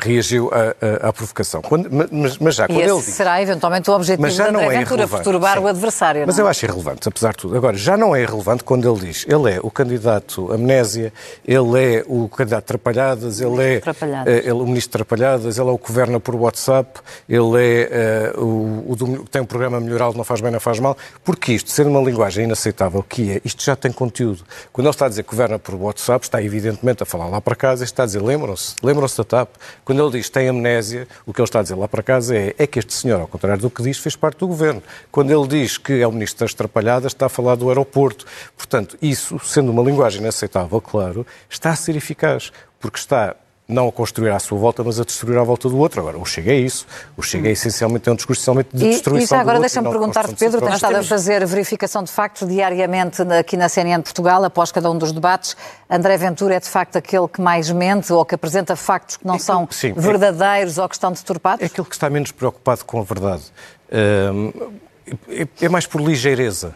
[0.02, 1.62] reagiu à, à, à provocação.
[1.62, 4.80] Quando, mas, mas, já, quando ele diz, será eventualmente o objetivo mas já não é
[4.80, 5.64] Ventura, perturbar sim.
[5.64, 6.24] o adversário.
[6.26, 6.46] Mas não?
[6.46, 7.56] eu acho irrelevante, apesar de tudo.
[7.56, 11.14] Agora, já não é irrelevante quando ele diz, ele é o candidato amnésia,
[11.48, 15.78] ele é o candidato Trapalhadas, ele é uh, ele, o ministro Trapalhadas, ele é o
[15.78, 17.00] que governa por WhatsApp,
[17.30, 20.98] ele é uh, o, o, tem um programa melhoral, não faz bem, não faz mal,
[21.24, 24.44] porque isto, sendo uma linguagem inaceitável que é, isto já tem conteúdo.
[24.74, 27.40] Quando ele está a dizer que governa por WhatsApp, está evidente evidentemente a falar lá
[27.40, 29.50] para casa está a dizer, lembram-se, lembram-se da TAP.
[29.84, 32.56] Quando ele diz tem amnésia, o que ele está a dizer lá para casa é,
[32.58, 34.82] é que este senhor, ao contrário do que diz, fez parte do governo.
[35.12, 38.26] Quando ele diz que é o ministro das Trapalhadas, está a falar do aeroporto.
[38.58, 43.36] Portanto, isso, sendo uma linguagem inaceitável, claro, está a ser eficaz, porque está
[43.68, 46.00] não a construir à sua volta, mas a destruir à volta do outro.
[46.00, 46.86] Agora, o Chega é isso.
[47.18, 49.90] O Chega é essencialmente é um discurso essencialmente de destruição e, e já agora deixa-me
[49.90, 54.72] perguntar-te, Pedro, tens estado a fazer verificação de factos diariamente aqui na CNN Portugal, após
[54.72, 55.58] cada um dos debates.
[55.90, 59.36] André Ventura é de facto aquele que mais mente ou que apresenta factos que não
[59.36, 61.64] é são sim, é verdadeiros é, ou que estão deturpados?
[61.64, 63.44] É aquele que está menos preocupado com a verdade.
[63.90, 66.76] é, é mais por ligeireza.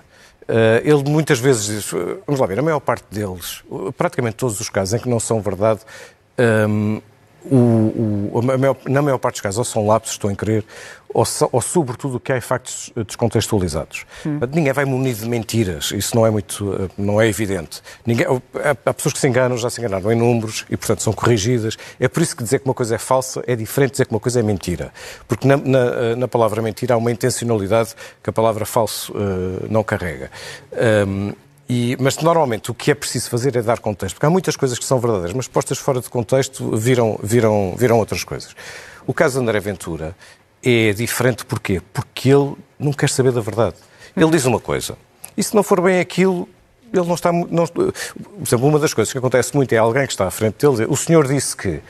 [0.49, 1.91] Uh, ele muitas vezes diz,
[2.25, 3.63] vamos lá ver, a maior parte deles,
[3.95, 5.81] praticamente todos os casos em que não são verdade,
[6.39, 7.01] um,
[7.45, 10.65] o, o, maior, na maior parte dos casos, ou são lapsos, estou em querer,
[11.13, 14.05] ou, ou sobretudo que há factos descontextualizados.
[14.25, 14.39] Hum.
[14.53, 17.81] Ninguém vai munido de mentiras, isso não é muito, eh, não é evidente.
[18.05, 18.27] Ninguém,
[18.85, 21.77] há pessoas que se enganam, já se enganaram em números e, portanto, são corrigidas.
[21.99, 24.13] É por isso que dizer que uma coisa é falsa é diferente de dizer que
[24.13, 24.93] uma coisa é mentira.
[25.27, 29.65] Porque na, na, eh, na palavra mentira há uma intencionalidade que a palavra falso uh,
[29.69, 30.29] não carrega.
[31.07, 31.33] Um,
[31.69, 34.79] e, mas normalmente o que é preciso fazer é dar contexto, porque há muitas coisas
[34.79, 38.55] que são verdadeiras, mas postas fora de contexto viram, viram, viram outras coisas.
[39.05, 40.15] O caso de André Ventura
[40.63, 41.79] é diferente porquê?
[41.93, 43.75] Porque ele não quer saber da verdade.
[44.17, 44.97] Ele diz uma coisa,
[45.37, 46.49] e se não for bem aquilo,
[46.91, 47.31] ele não está.
[47.31, 47.93] Não, por
[48.43, 50.89] exemplo, uma das coisas que acontece muito é alguém que está à frente dele dizer:
[50.89, 51.81] o senhor disse que.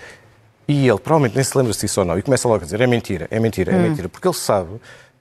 [0.67, 2.81] E ele provavelmente nem se lembra se isso ou não, e começa logo a dizer:
[2.81, 3.81] é mentira, é mentira, é hum.
[3.81, 4.69] mentira, porque ele sabe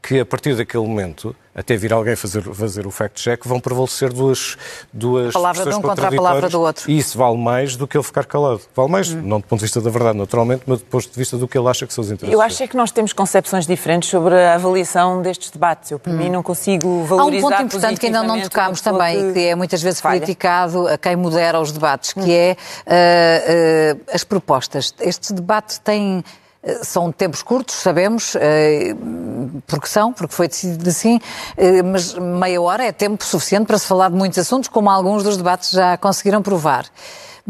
[0.03, 4.57] que a partir daquele momento, até vir alguém fazer, fazer o fact-check, vão prevalecer duas,
[4.93, 6.91] duas a palavra de um contra a palavra do outro.
[6.91, 8.61] E isso vale mais do que ele ficar calado.
[8.75, 9.21] Vale mais, hum.
[9.23, 11.59] não do ponto de vista da verdade, naturalmente, mas do ponto de vista do que
[11.59, 12.33] ele acha que são os interesses.
[12.33, 15.91] Eu acho é que nós temos concepções diferentes sobre a avaliação destes debates.
[15.91, 16.17] Eu, para hum.
[16.17, 19.55] mim, não consigo valorizar Há um ponto importante que ainda não tocámos também, que é
[19.55, 20.21] muitas vezes falha.
[20.21, 22.27] criticado a quem modera os debates, que hum.
[22.29, 22.57] é
[22.87, 24.95] uh, uh, as propostas.
[25.01, 26.25] Este debate tem
[26.83, 28.95] são tempos curtos, sabemos, eh,
[29.67, 31.21] porque são, porque foi decidido assim,
[31.57, 35.23] eh, mas meia hora é tempo suficiente para se falar de muitos assuntos, como alguns
[35.23, 36.87] dos debates já conseguiram provar.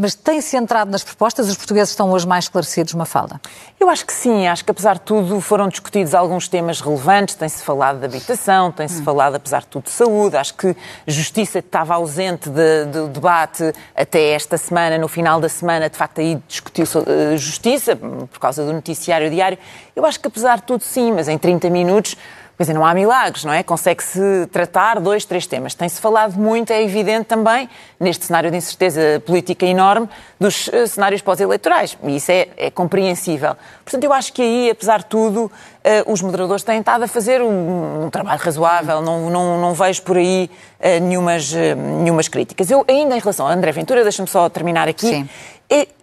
[0.01, 1.49] Mas tem-se entrado nas propostas?
[1.49, 3.41] Os portugueses estão hoje mais esclarecidos, Mafalda?
[3.81, 4.47] Eu acho que sim.
[4.47, 7.35] Acho que, apesar de tudo, foram discutidos alguns temas relevantes.
[7.35, 9.05] Tem-se falado de habitação, tem-se hum.
[9.05, 10.37] falado, apesar de tudo, de saúde.
[10.37, 14.97] Acho que justiça estava ausente de, do debate até esta semana.
[14.99, 19.59] No final da semana, de facto, aí discutiu-se uh, justiça, por causa do noticiário diário.
[19.97, 21.11] Eu acho que, apesar de tudo, sim.
[21.11, 22.17] Mas em 30 minutos
[22.59, 23.63] Quer dizer, não há milagres, não é?
[23.63, 25.77] Consegue-se tratar dois, três temas.
[25.77, 30.09] Tem-se falado muito, é evidente também, neste cenário de incerteza política enorme,
[30.41, 31.97] dos uh, cenários pós-eleitorais.
[32.03, 33.55] E isso é, é, compreensível.
[33.85, 37.41] Portanto, eu acho que aí, apesar de tudo, uh, os moderadores têm estado a fazer
[37.41, 39.01] um, um trabalho razoável.
[39.03, 42.69] Não, não, não, vejo por aí uh, nenhumas, nenhumas críticas.
[42.73, 45.07] Eu, ainda em relação a André Ventura, deixa-me só terminar aqui.
[45.07, 45.29] Sim.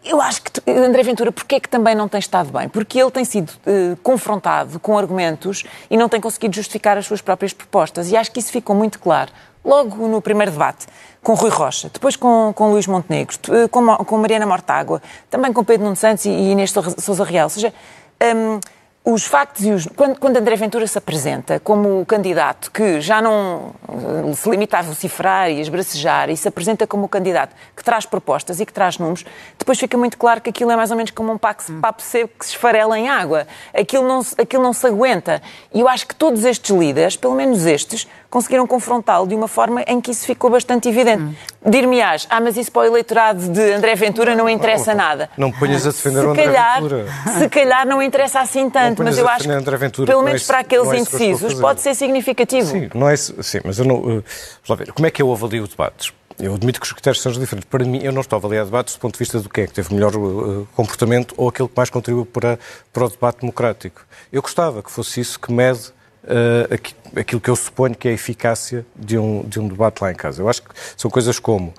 [0.03, 2.69] Eu acho que André Ventura, porquê é que também não tem estado bem?
[2.69, 7.21] Porque ele tem sido uh, confrontado com argumentos e não tem conseguido justificar as suas
[7.21, 8.11] próprias propostas.
[8.11, 9.31] E acho que isso ficou muito claro
[9.65, 10.85] logo no primeiro debate,
[11.23, 15.63] com Rui Rocha, depois com, com Luís Montenegro, eh, com, com Mariana Mortágua, também com
[15.63, 17.47] Pedro Nuno Santos e, e Inês Sousa Real.
[17.47, 17.73] Ou seja,
[18.21, 18.59] um,
[19.05, 19.85] os factos e os.
[19.95, 24.79] Quando, quando, André Ventura se apresenta como o candidato que já não eh, se limita
[24.79, 28.65] a vociferar e a esbracejar e se apresenta como o candidato que traz propostas e
[28.65, 29.23] que traz números,
[29.59, 32.39] depois fica muito claro que aquilo é mais ou menos como um papo, papo seco
[32.39, 33.45] que se esfarela em água.
[33.71, 35.39] Aquilo não, aquilo não se aguenta.
[35.71, 39.83] E eu acho que todos estes líderes, pelo menos estes, conseguiram confrontá-lo de uma forma
[39.87, 41.21] em que isso ficou bastante evidente.
[41.21, 41.35] Hum.
[41.65, 45.29] Dir-me-ás, ah, mas isso para o eleitorado de André Ventura não interessa nada.
[45.37, 47.05] Não ponhas a defender se o André calhar, Ventura.
[47.39, 50.59] Se calhar não interessa assim tanto, mas eu acho que, Ventura, pelo menos é para
[50.59, 52.67] aqueles é indecisos, pode ser significativo.
[52.67, 53.95] Sim, não é, sim mas eu não...
[53.95, 54.23] Uh,
[54.65, 56.13] vamos ver, como é que eu avalio debates?
[56.37, 57.67] Eu admito que os critérios sejam diferentes.
[57.69, 59.67] Para mim, eu não estou a avaliar debates do ponto de vista do que é
[59.67, 62.59] que teve melhor uh, comportamento ou aquele que mais contribuiu para,
[62.91, 64.01] para o debate democrático.
[64.31, 65.93] Eu gostava que fosse isso que mede
[66.25, 66.73] uh,
[67.15, 70.15] aquilo que eu suponho que é a eficácia de um, de um debate lá em
[70.15, 70.41] casa.
[70.41, 71.73] Eu acho que são coisas como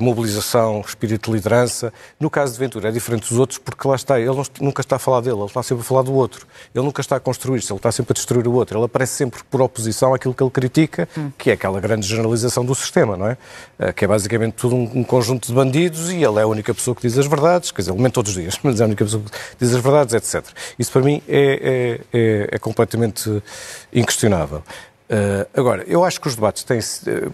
[0.00, 1.92] mobilização, espírito de liderança.
[2.18, 4.96] No caso de Ventura é diferente dos outros porque lá está, ele não, nunca está
[4.96, 6.46] a falar dele, ele está sempre a falar do outro.
[6.74, 8.78] Ele nunca está a construir-se, ele está sempre a destruir o outro.
[8.78, 11.30] Ele aparece sempre por oposição àquilo que ele critica, hum.
[11.36, 13.36] que é aquela grande generalização do sistema, não é?
[13.78, 16.74] Uh, que é basicamente tudo um, um, conjunto de bandidos e ele é a única
[16.74, 18.86] pessoa que diz as verdades, quer dizer, ele mente todos os dias, mas é a
[18.86, 20.44] única pessoa que diz as verdades, etc.
[20.78, 23.42] Isso para mim é, é, é, é completamente
[23.92, 24.62] inquestionável.
[25.12, 26.78] Uh, agora, eu acho que os debates têm.
[26.78, 27.32] Uh,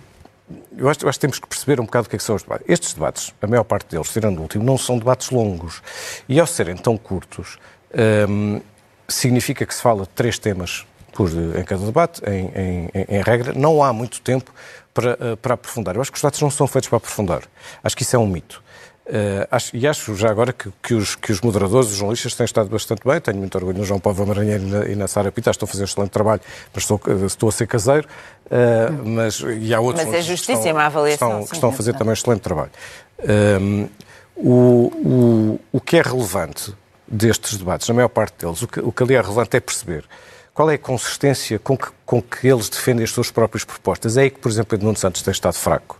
[0.76, 2.34] eu acho, eu acho, que temos que perceber um bocado o que, é que são
[2.34, 2.66] os debates.
[2.68, 5.80] Estes debates, a maior parte deles, tirando o último, não são debates longos.
[6.28, 7.58] E ao serem tão curtos,
[7.94, 8.62] um, ehm,
[9.06, 13.52] significa que se fala de três temas por, em cada debate, em, em, em, regra.
[13.52, 14.52] Não há muito tempo
[14.94, 15.94] para, uh, para aprofundar.
[15.94, 17.42] Eu acho que os debates não são feitos para aprofundar.
[17.84, 18.62] Acho que isso é um mito.
[19.08, 22.44] Uh, acho, e acho já agora que, que, os, que os moderadores, os jornalistas, têm
[22.44, 23.18] estado bastante bem.
[23.18, 25.50] Tenho muito orgulho no João Paulo Maranheiro e na, e na Sara Pita.
[25.50, 26.42] Estou a fazer um excelente trabalho,
[26.74, 28.06] mas estou, eh, estou a ser caseiro.
[28.46, 31.40] Uh, mas, e há outros mas é justíssima a avaliação.
[31.40, 32.70] Estão, que estão a fazer também um excelente trabalho.
[33.18, 33.88] Uh,
[34.36, 36.74] o, o, o que é relevante
[37.06, 40.04] destes debates, na maior parte deles, o que, o que ali é relevante é perceber
[40.52, 44.18] qual é a consistência com que, com que eles defendem as suas próprias propostas.
[44.18, 45.98] É aí que, por exemplo, Edmundo Santos tem estado fraco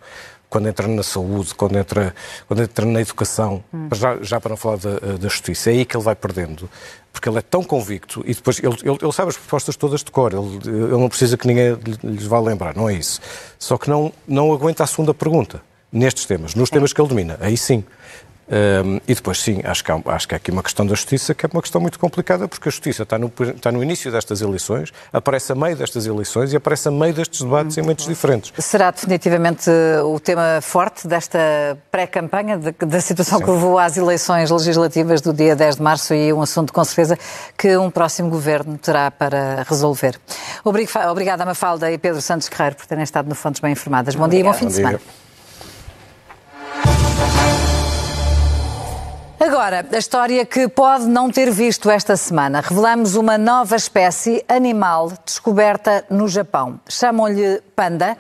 [0.49, 2.15] quando entra na saúde, quando entra,
[2.47, 3.89] quando entra na educação, hum.
[3.95, 6.69] já, já para não falar da, da, justiça, é aí que ele vai perdendo.
[7.13, 10.11] Porque ele é tão convicto e depois ele, ele, ele sabe as propostas todas de
[10.11, 13.21] cor, ele, ele não precisa que ninguém lhes vá lembrar, não é isso.
[13.59, 17.37] Só que não, não aguenta a segunda pergunta nestes temas, nos temas que ele domina.
[17.41, 17.85] Aí sim,
[18.51, 21.35] um, e depois, sim, acho que, há, acho que há aqui uma questão da justiça
[21.35, 24.41] que é uma questão muito complicada, porque a justiça está no, está no início destas
[24.41, 28.53] eleições, aparece a meio destas eleições e aparece a meio destes debates em momentos diferentes.
[28.59, 29.71] Será definitivamente
[30.05, 31.39] o tema forte desta
[31.91, 33.45] pré-campanha, da situação sim.
[33.45, 37.19] que levou às eleições legislativas do dia 10 de março e um assunto, com certeza,
[37.57, 40.19] que um próximo governo terá para resolver.
[40.65, 44.15] Obrigada, Mafalda e Pedro Santos Guerreiro, por terem estado no Fontes Bem Informadas.
[44.15, 45.01] Bom dia e bom fim bom de semana.
[49.49, 52.61] Agora, a história que pode não ter visto esta semana.
[52.61, 56.79] Revelamos uma nova espécie animal descoberta no Japão.
[56.87, 58.15] Chamam-lhe panda,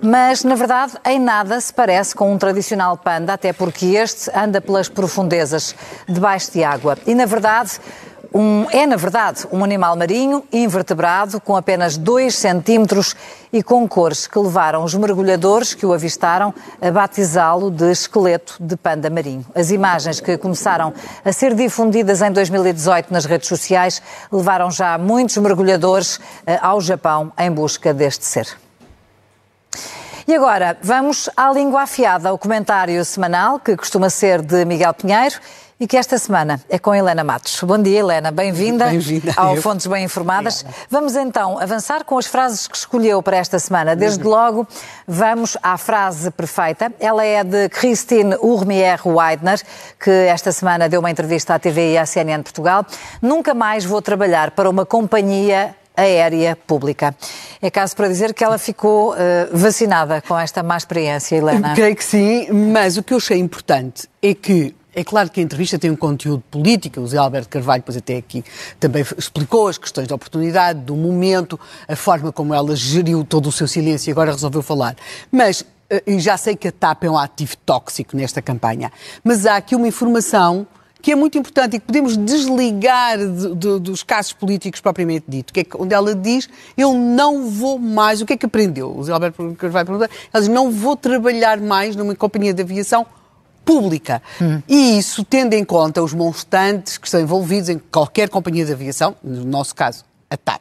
[0.00, 4.58] mas na verdade em nada se parece com um tradicional panda, até porque este anda
[4.58, 5.76] pelas profundezas
[6.08, 6.96] debaixo de água.
[7.06, 7.72] E na verdade
[8.32, 13.16] um, é, na verdade, um animal marinho, invertebrado, com apenas 2 centímetros
[13.52, 18.76] e com cores que levaram os mergulhadores que o avistaram a batizá-lo de esqueleto de
[18.76, 19.44] panda marinho.
[19.54, 20.92] As imagens que começaram
[21.24, 24.00] a ser difundidas em 2018 nas redes sociais
[24.30, 28.69] levaram já muitos mergulhadores eh, ao Japão em busca deste ser.
[30.26, 35.36] E agora, vamos à língua afiada, o comentário semanal, que costuma ser de Miguel Pinheiro
[35.78, 37.58] e que esta semana é com Helena Matos.
[37.62, 38.30] Bom dia, Helena.
[38.30, 40.62] Bem-vinda bem ao Fontes Bem Informadas.
[40.90, 43.96] Vamos então avançar com as frases que escolheu para esta semana.
[43.96, 44.68] Desde logo,
[45.08, 46.92] vamos à frase perfeita.
[47.00, 49.58] Ela é de Christine Urmier Weidner,
[49.98, 52.84] que esta semana deu uma entrevista à TV e à CNN Portugal.
[53.22, 57.14] Nunca mais vou trabalhar para uma companhia aérea pública.
[57.60, 59.16] É caso para dizer que ela ficou uh,
[59.52, 61.74] vacinada com esta má experiência, Helena.
[61.74, 65.42] Creio que sim, mas o que eu achei importante é que é claro que a
[65.42, 68.44] entrevista tem um conteúdo político, o Zé Alberto Carvalho, depois até aqui,
[68.78, 73.52] também explicou as questões da oportunidade, do momento, a forma como ela geriu todo o
[73.52, 74.96] seu silêncio e agora resolveu falar.
[75.30, 78.90] Mas, eh, já sei que a TAP é um ativo tóxico nesta campanha,
[79.22, 80.66] mas há aqui uma informação
[81.00, 85.52] que é muito importante e que podemos desligar de, de, dos casos políticos propriamente dito,
[85.52, 88.96] que é onde ela diz, eu não vou mais, o que é que aprendeu?
[88.96, 93.06] O Zé Alberto Carvalho perguntar, ela diz, não vou trabalhar mais numa companhia de aviação
[93.64, 94.22] pública.
[94.40, 94.60] Hum.
[94.68, 99.14] E isso tendo em conta os monstantes que estão envolvidos em qualquer companhia de aviação,
[99.22, 100.60] no nosso caso, a TAP,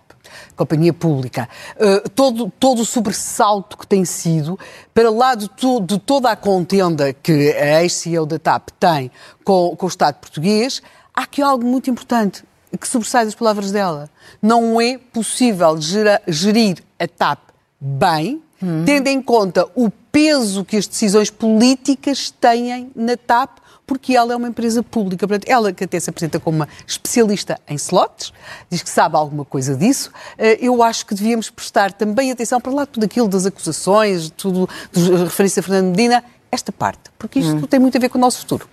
[0.56, 4.58] companhia pública, uh, todo, todo o sobressalto que tem sido,
[4.94, 9.12] para lá de, to, de toda a contenda que a ex-CEO da TAP tem
[9.44, 10.82] com, com o Estado português,
[11.14, 12.44] há aqui algo muito importante
[12.78, 14.10] que sobressai das palavras dela.
[14.42, 17.40] Não é possível gera, gerir a TAP
[17.80, 18.84] bem, hum.
[18.86, 23.58] tendo em conta o peso que as decisões políticas têm na TAP,
[23.90, 25.28] porque ela é uma empresa pública.
[25.28, 28.32] Portanto, ela que até se apresenta como uma especialista em slots,
[28.70, 32.72] diz que sabe alguma coisa disso, eh, eu acho que devíamos prestar também atenção para
[32.72, 37.56] lá tudo aquilo das acusações, tudo, a referência a Fernando Medina, esta parte, porque isto
[37.56, 37.62] hum.
[37.62, 38.70] tem muito a ver com o nosso futuro.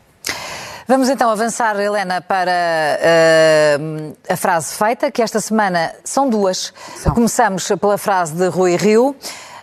[0.86, 2.52] Vamos então avançar, Helena, para
[3.80, 6.74] uh, a frase feita, que esta semana são duas.
[7.02, 7.14] São.
[7.14, 9.16] Começamos pela frase de Rui Rio.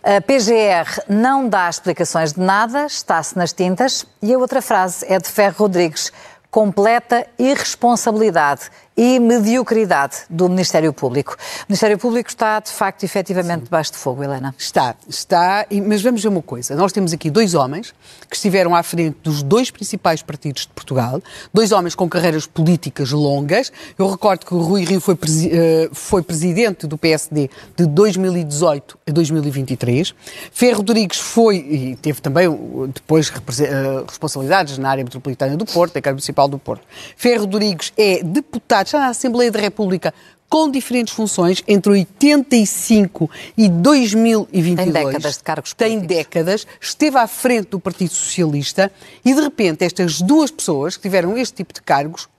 [0.06, 4.06] A PGR não dá explicações de nada, está-se nas tintas.
[4.22, 6.12] E a outra frase é de Ferro Rodrigues
[6.52, 11.36] completa irresponsabilidade e mediocridade do Ministério Público.
[11.62, 14.54] O Ministério Público está, de facto, efetivamente debaixo de fogo, Helena.
[14.58, 16.76] Está, está, mas vamos ver uma coisa.
[16.76, 17.94] Nós temos aqui dois homens
[18.30, 21.22] que estiveram à frente dos dois principais partidos de Portugal,
[21.54, 23.72] dois homens com carreiras políticas longas.
[23.98, 25.18] Eu recordo que o Rui Rio foi,
[25.52, 30.14] eh, foi presidente do PSD de 2018 a 2023.
[30.52, 32.48] Ferro Rodrigues foi, e teve também
[32.94, 36.84] depois eh, responsabilidades na área metropolitana do Porto, da Câmara Municipal do Porto.
[37.16, 40.14] Ferro Rodrigues é deputado já na Assembleia da República
[40.54, 43.28] com diferentes funções entre 85
[43.58, 44.76] e 2022.
[44.76, 46.08] Tem décadas de cargos políticos.
[46.08, 48.92] Tem décadas, esteve à frente do Partido Socialista
[49.26, 52.30] e de repente estas duas pessoas que tiveram este tipo de cargos,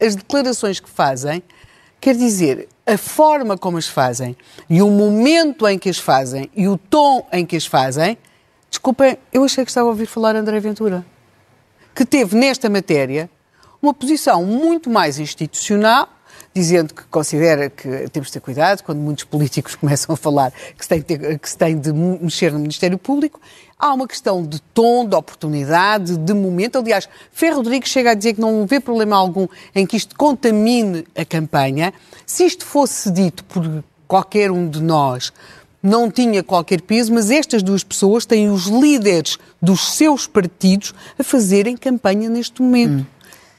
[0.00, 1.42] as declarações que fazem,
[2.00, 4.36] quer dizer, a forma como as fazem
[4.70, 8.16] e o momento em que as fazem e o tom em que as fazem,
[8.70, 11.04] desculpem, eu achei que estava a ouvir falar André Ventura,
[11.92, 13.28] que teve nesta matéria
[13.86, 16.08] uma posição muito mais institucional,
[16.52, 20.82] dizendo que considera que temos de ter cuidado quando muitos políticos começam a falar que
[20.82, 23.40] se tem de, ter, que se tem de mexer no Ministério Público.
[23.78, 26.78] Há uma questão de tom, de oportunidade, de momento.
[26.78, 31.06] Aliás, Ferro Rodrigues chega a dizer que não vê problema algum em que isto contamine
[31.14, 31.92] a campanha.
[32.24, 35.30] Se isto fosse dito por qualquer um de nós,
[35.82, 41.22] não tinha qualquer peso, mas estas duas pessoas têm os líderes dos seus partidos a
[41.22, 43.02] fazerem campanha neste momento.
[43.02, 43.15] Hum.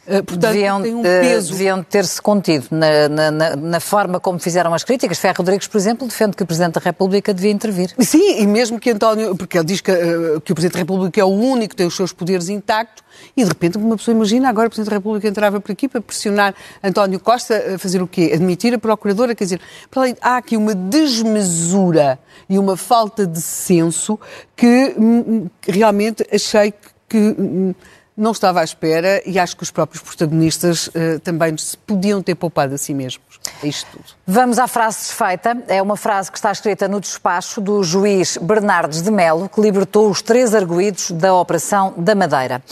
[0.08, 1.52] Eh, portanto, deviam, tem um eh, peso.
[1.52, 5.20] Deviam ter-se contido na, na, na, forma como fizeram as críticas.
[5.20, 7.94] Ferro Rodrigues, por exemplo, defende que o Presidente da República devia intervir.
[8.00, 11.20] Sim, e mesmo que António, porque ele diz que, uh, que o Presidente da República
[11.20, 13.04] é o único que tem os seus poderes intactos,
[13.36, 16.00] e de repente uma pessoa imagina agora o Presidente da República entrava por aqui para
[16.00, 18.32] pressionar António Costa a fazer o quê?
[18.34, 19.62] Admitir a Procuradora, quer dizer,
[20.22, 24.18] há aqui uma desmesura e uma falta de senso
[24.56, 26.74] que hum, hum, realmente achei
[27.10, 27.36] que.
[28.18, 32.34] Não estava à espera e acho que os próprios protagonistas uh, também se podiam ter
[32.34, 33.40] poupado a si mesmos.
[33.64, 34.06] É isto tudo.
[34.26, 35.56] Vamos à frase desfeita.
[35.68, 40.10] É uma frase que está escrita no despacho do juiz Bernardes de Melo, que libertou
[40.10, 42.64] os três arguídos da Operação da Madeira.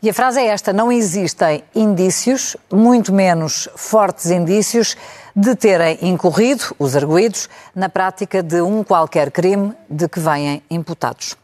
[0.00, 4.96] E a frase é esta: não existem indícios, muito menos fortes indícios,
[5.34, 11.36] de terem incorrido, os arguídos, na prática de um qualquer crime de que vêm imputados.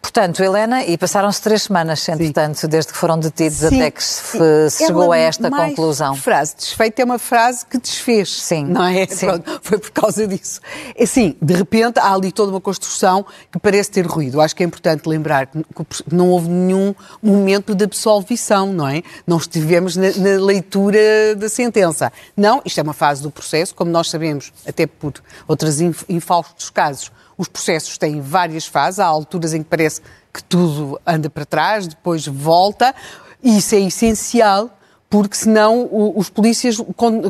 [0.00, 3.66] Portanto, Helena, e passaram-se três semanas, entretanto, desde que foram detidos Sim.
[3.66, 6.14] até que se, se chegou a esta conclusão.
[6.16, 8.64] frase desfeita é uma frase que desfez, Sim.
[8.64, 9.06] não é?
[9.06, 9.26] Sim.
[9.26, 10.60] Pronto, foi por causa disso.
[10.98, 14.40] Assim, de repente há ali toda uma construção que parece ter ruído.
[14.40, 15.64] Acho que é importante lembrar que
[16.10, 19.02] não houve nenhum momento de absolvição, não é?
[19.26, 22.12] Não estivemos na, na leitura da sentença.
[22.36, 25.14] Não, isto é uma fase do processo, como nós sabemos, até por
[25.46, 30.00] outros infaustos casos, os processos têm várias fases, há alturas em que parece
[30.32, 32.94] que tudo anda para trás, depois volta,
[33.42, 34.70] e isso é essencial
[35.10, 36.76] porque senão o, os polícias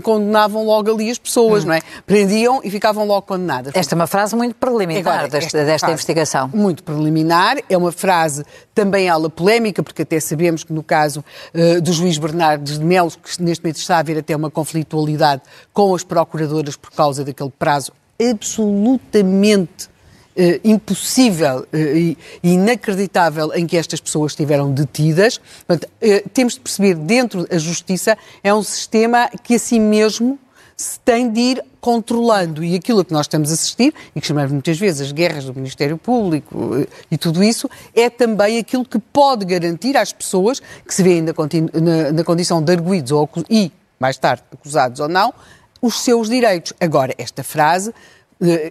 [0.03, 1.69] condenavam logo ali as pessoas, hum.
[1.69, 1.81] não é?
[2.07, 3.73] Prendiam e ficavam logo condenadas.
[3.75, 6.51] Esta é uma frase muito preliminar Agora, desta, desta investigação.
[6.53, 11.25] Muito preliminar, é uma frase também ela polémica, porque até sabemos que no caso
[11.55, 15.41] uh, do juiz Bernardes de Melo, que neste momento está a haver até uma conflitualidade
[15.73, 19.89] com as procuradoras por causa daquele prazo absolutamente
[20.31, 25.41] Uh, impossível uh, e inacreditável em que estas pessoas estiveram detidas.
[25.67, 30.39] Portanto, uh, temos de perceber, dentro da justiça, é um sistema que assim mesmo
[30.77, 32.65] se tem de ir controlando.
[32.65, 35.55] E aquilo que nós estamos a assistir, e que chamamos muitas vezes as guerras do
[35.55, 41.03] Ministério Público e tudo isso, é também aquilo que pode garantir às pessoas que se
[41.03, 45.35] veem na, na, na condição de arguídos ou, e, mais tarde, acusados ou não,
[45.83, 46.73] os seus direitos.
[46.81, 47.95] Agora, esta frase eh,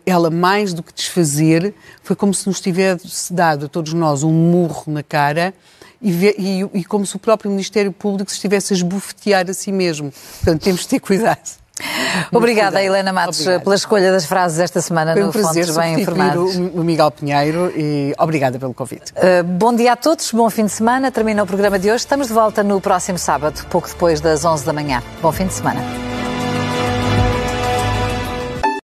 [0.05, 4.31] ela mais do que desfazer, foi como se nos tivesse dado a todos nós um
[4.31, 5.53] murro na cara
[6.01, 9.71] e, e, e, como se o próprio Ministério Público se estivesse a esbofetear a si
[9.71, 10.11] mesmo.
[10.11, 11.59] Portanto, temos de ter cuidado.
[12.31, 13.63] Obrigada, Helena Matos, obrigada.
[13.63, 16.55] pela escolha das frases esta semana Foi um no prazer Fontes Bem Informados.
[16.55, 19.13] o Miguel Pinheiro e obrigada pelo convite.
[19.13, 21.09] Uh, bom dia a todos, bom fim de semana.
[21.09, 22.03] Termina o programa de hoje.
[22.03, 25.01] Estamos de volta no próximo sábado, pouco depois das 11 da manhã.
[25.21, 25.79] Bom fim de semana.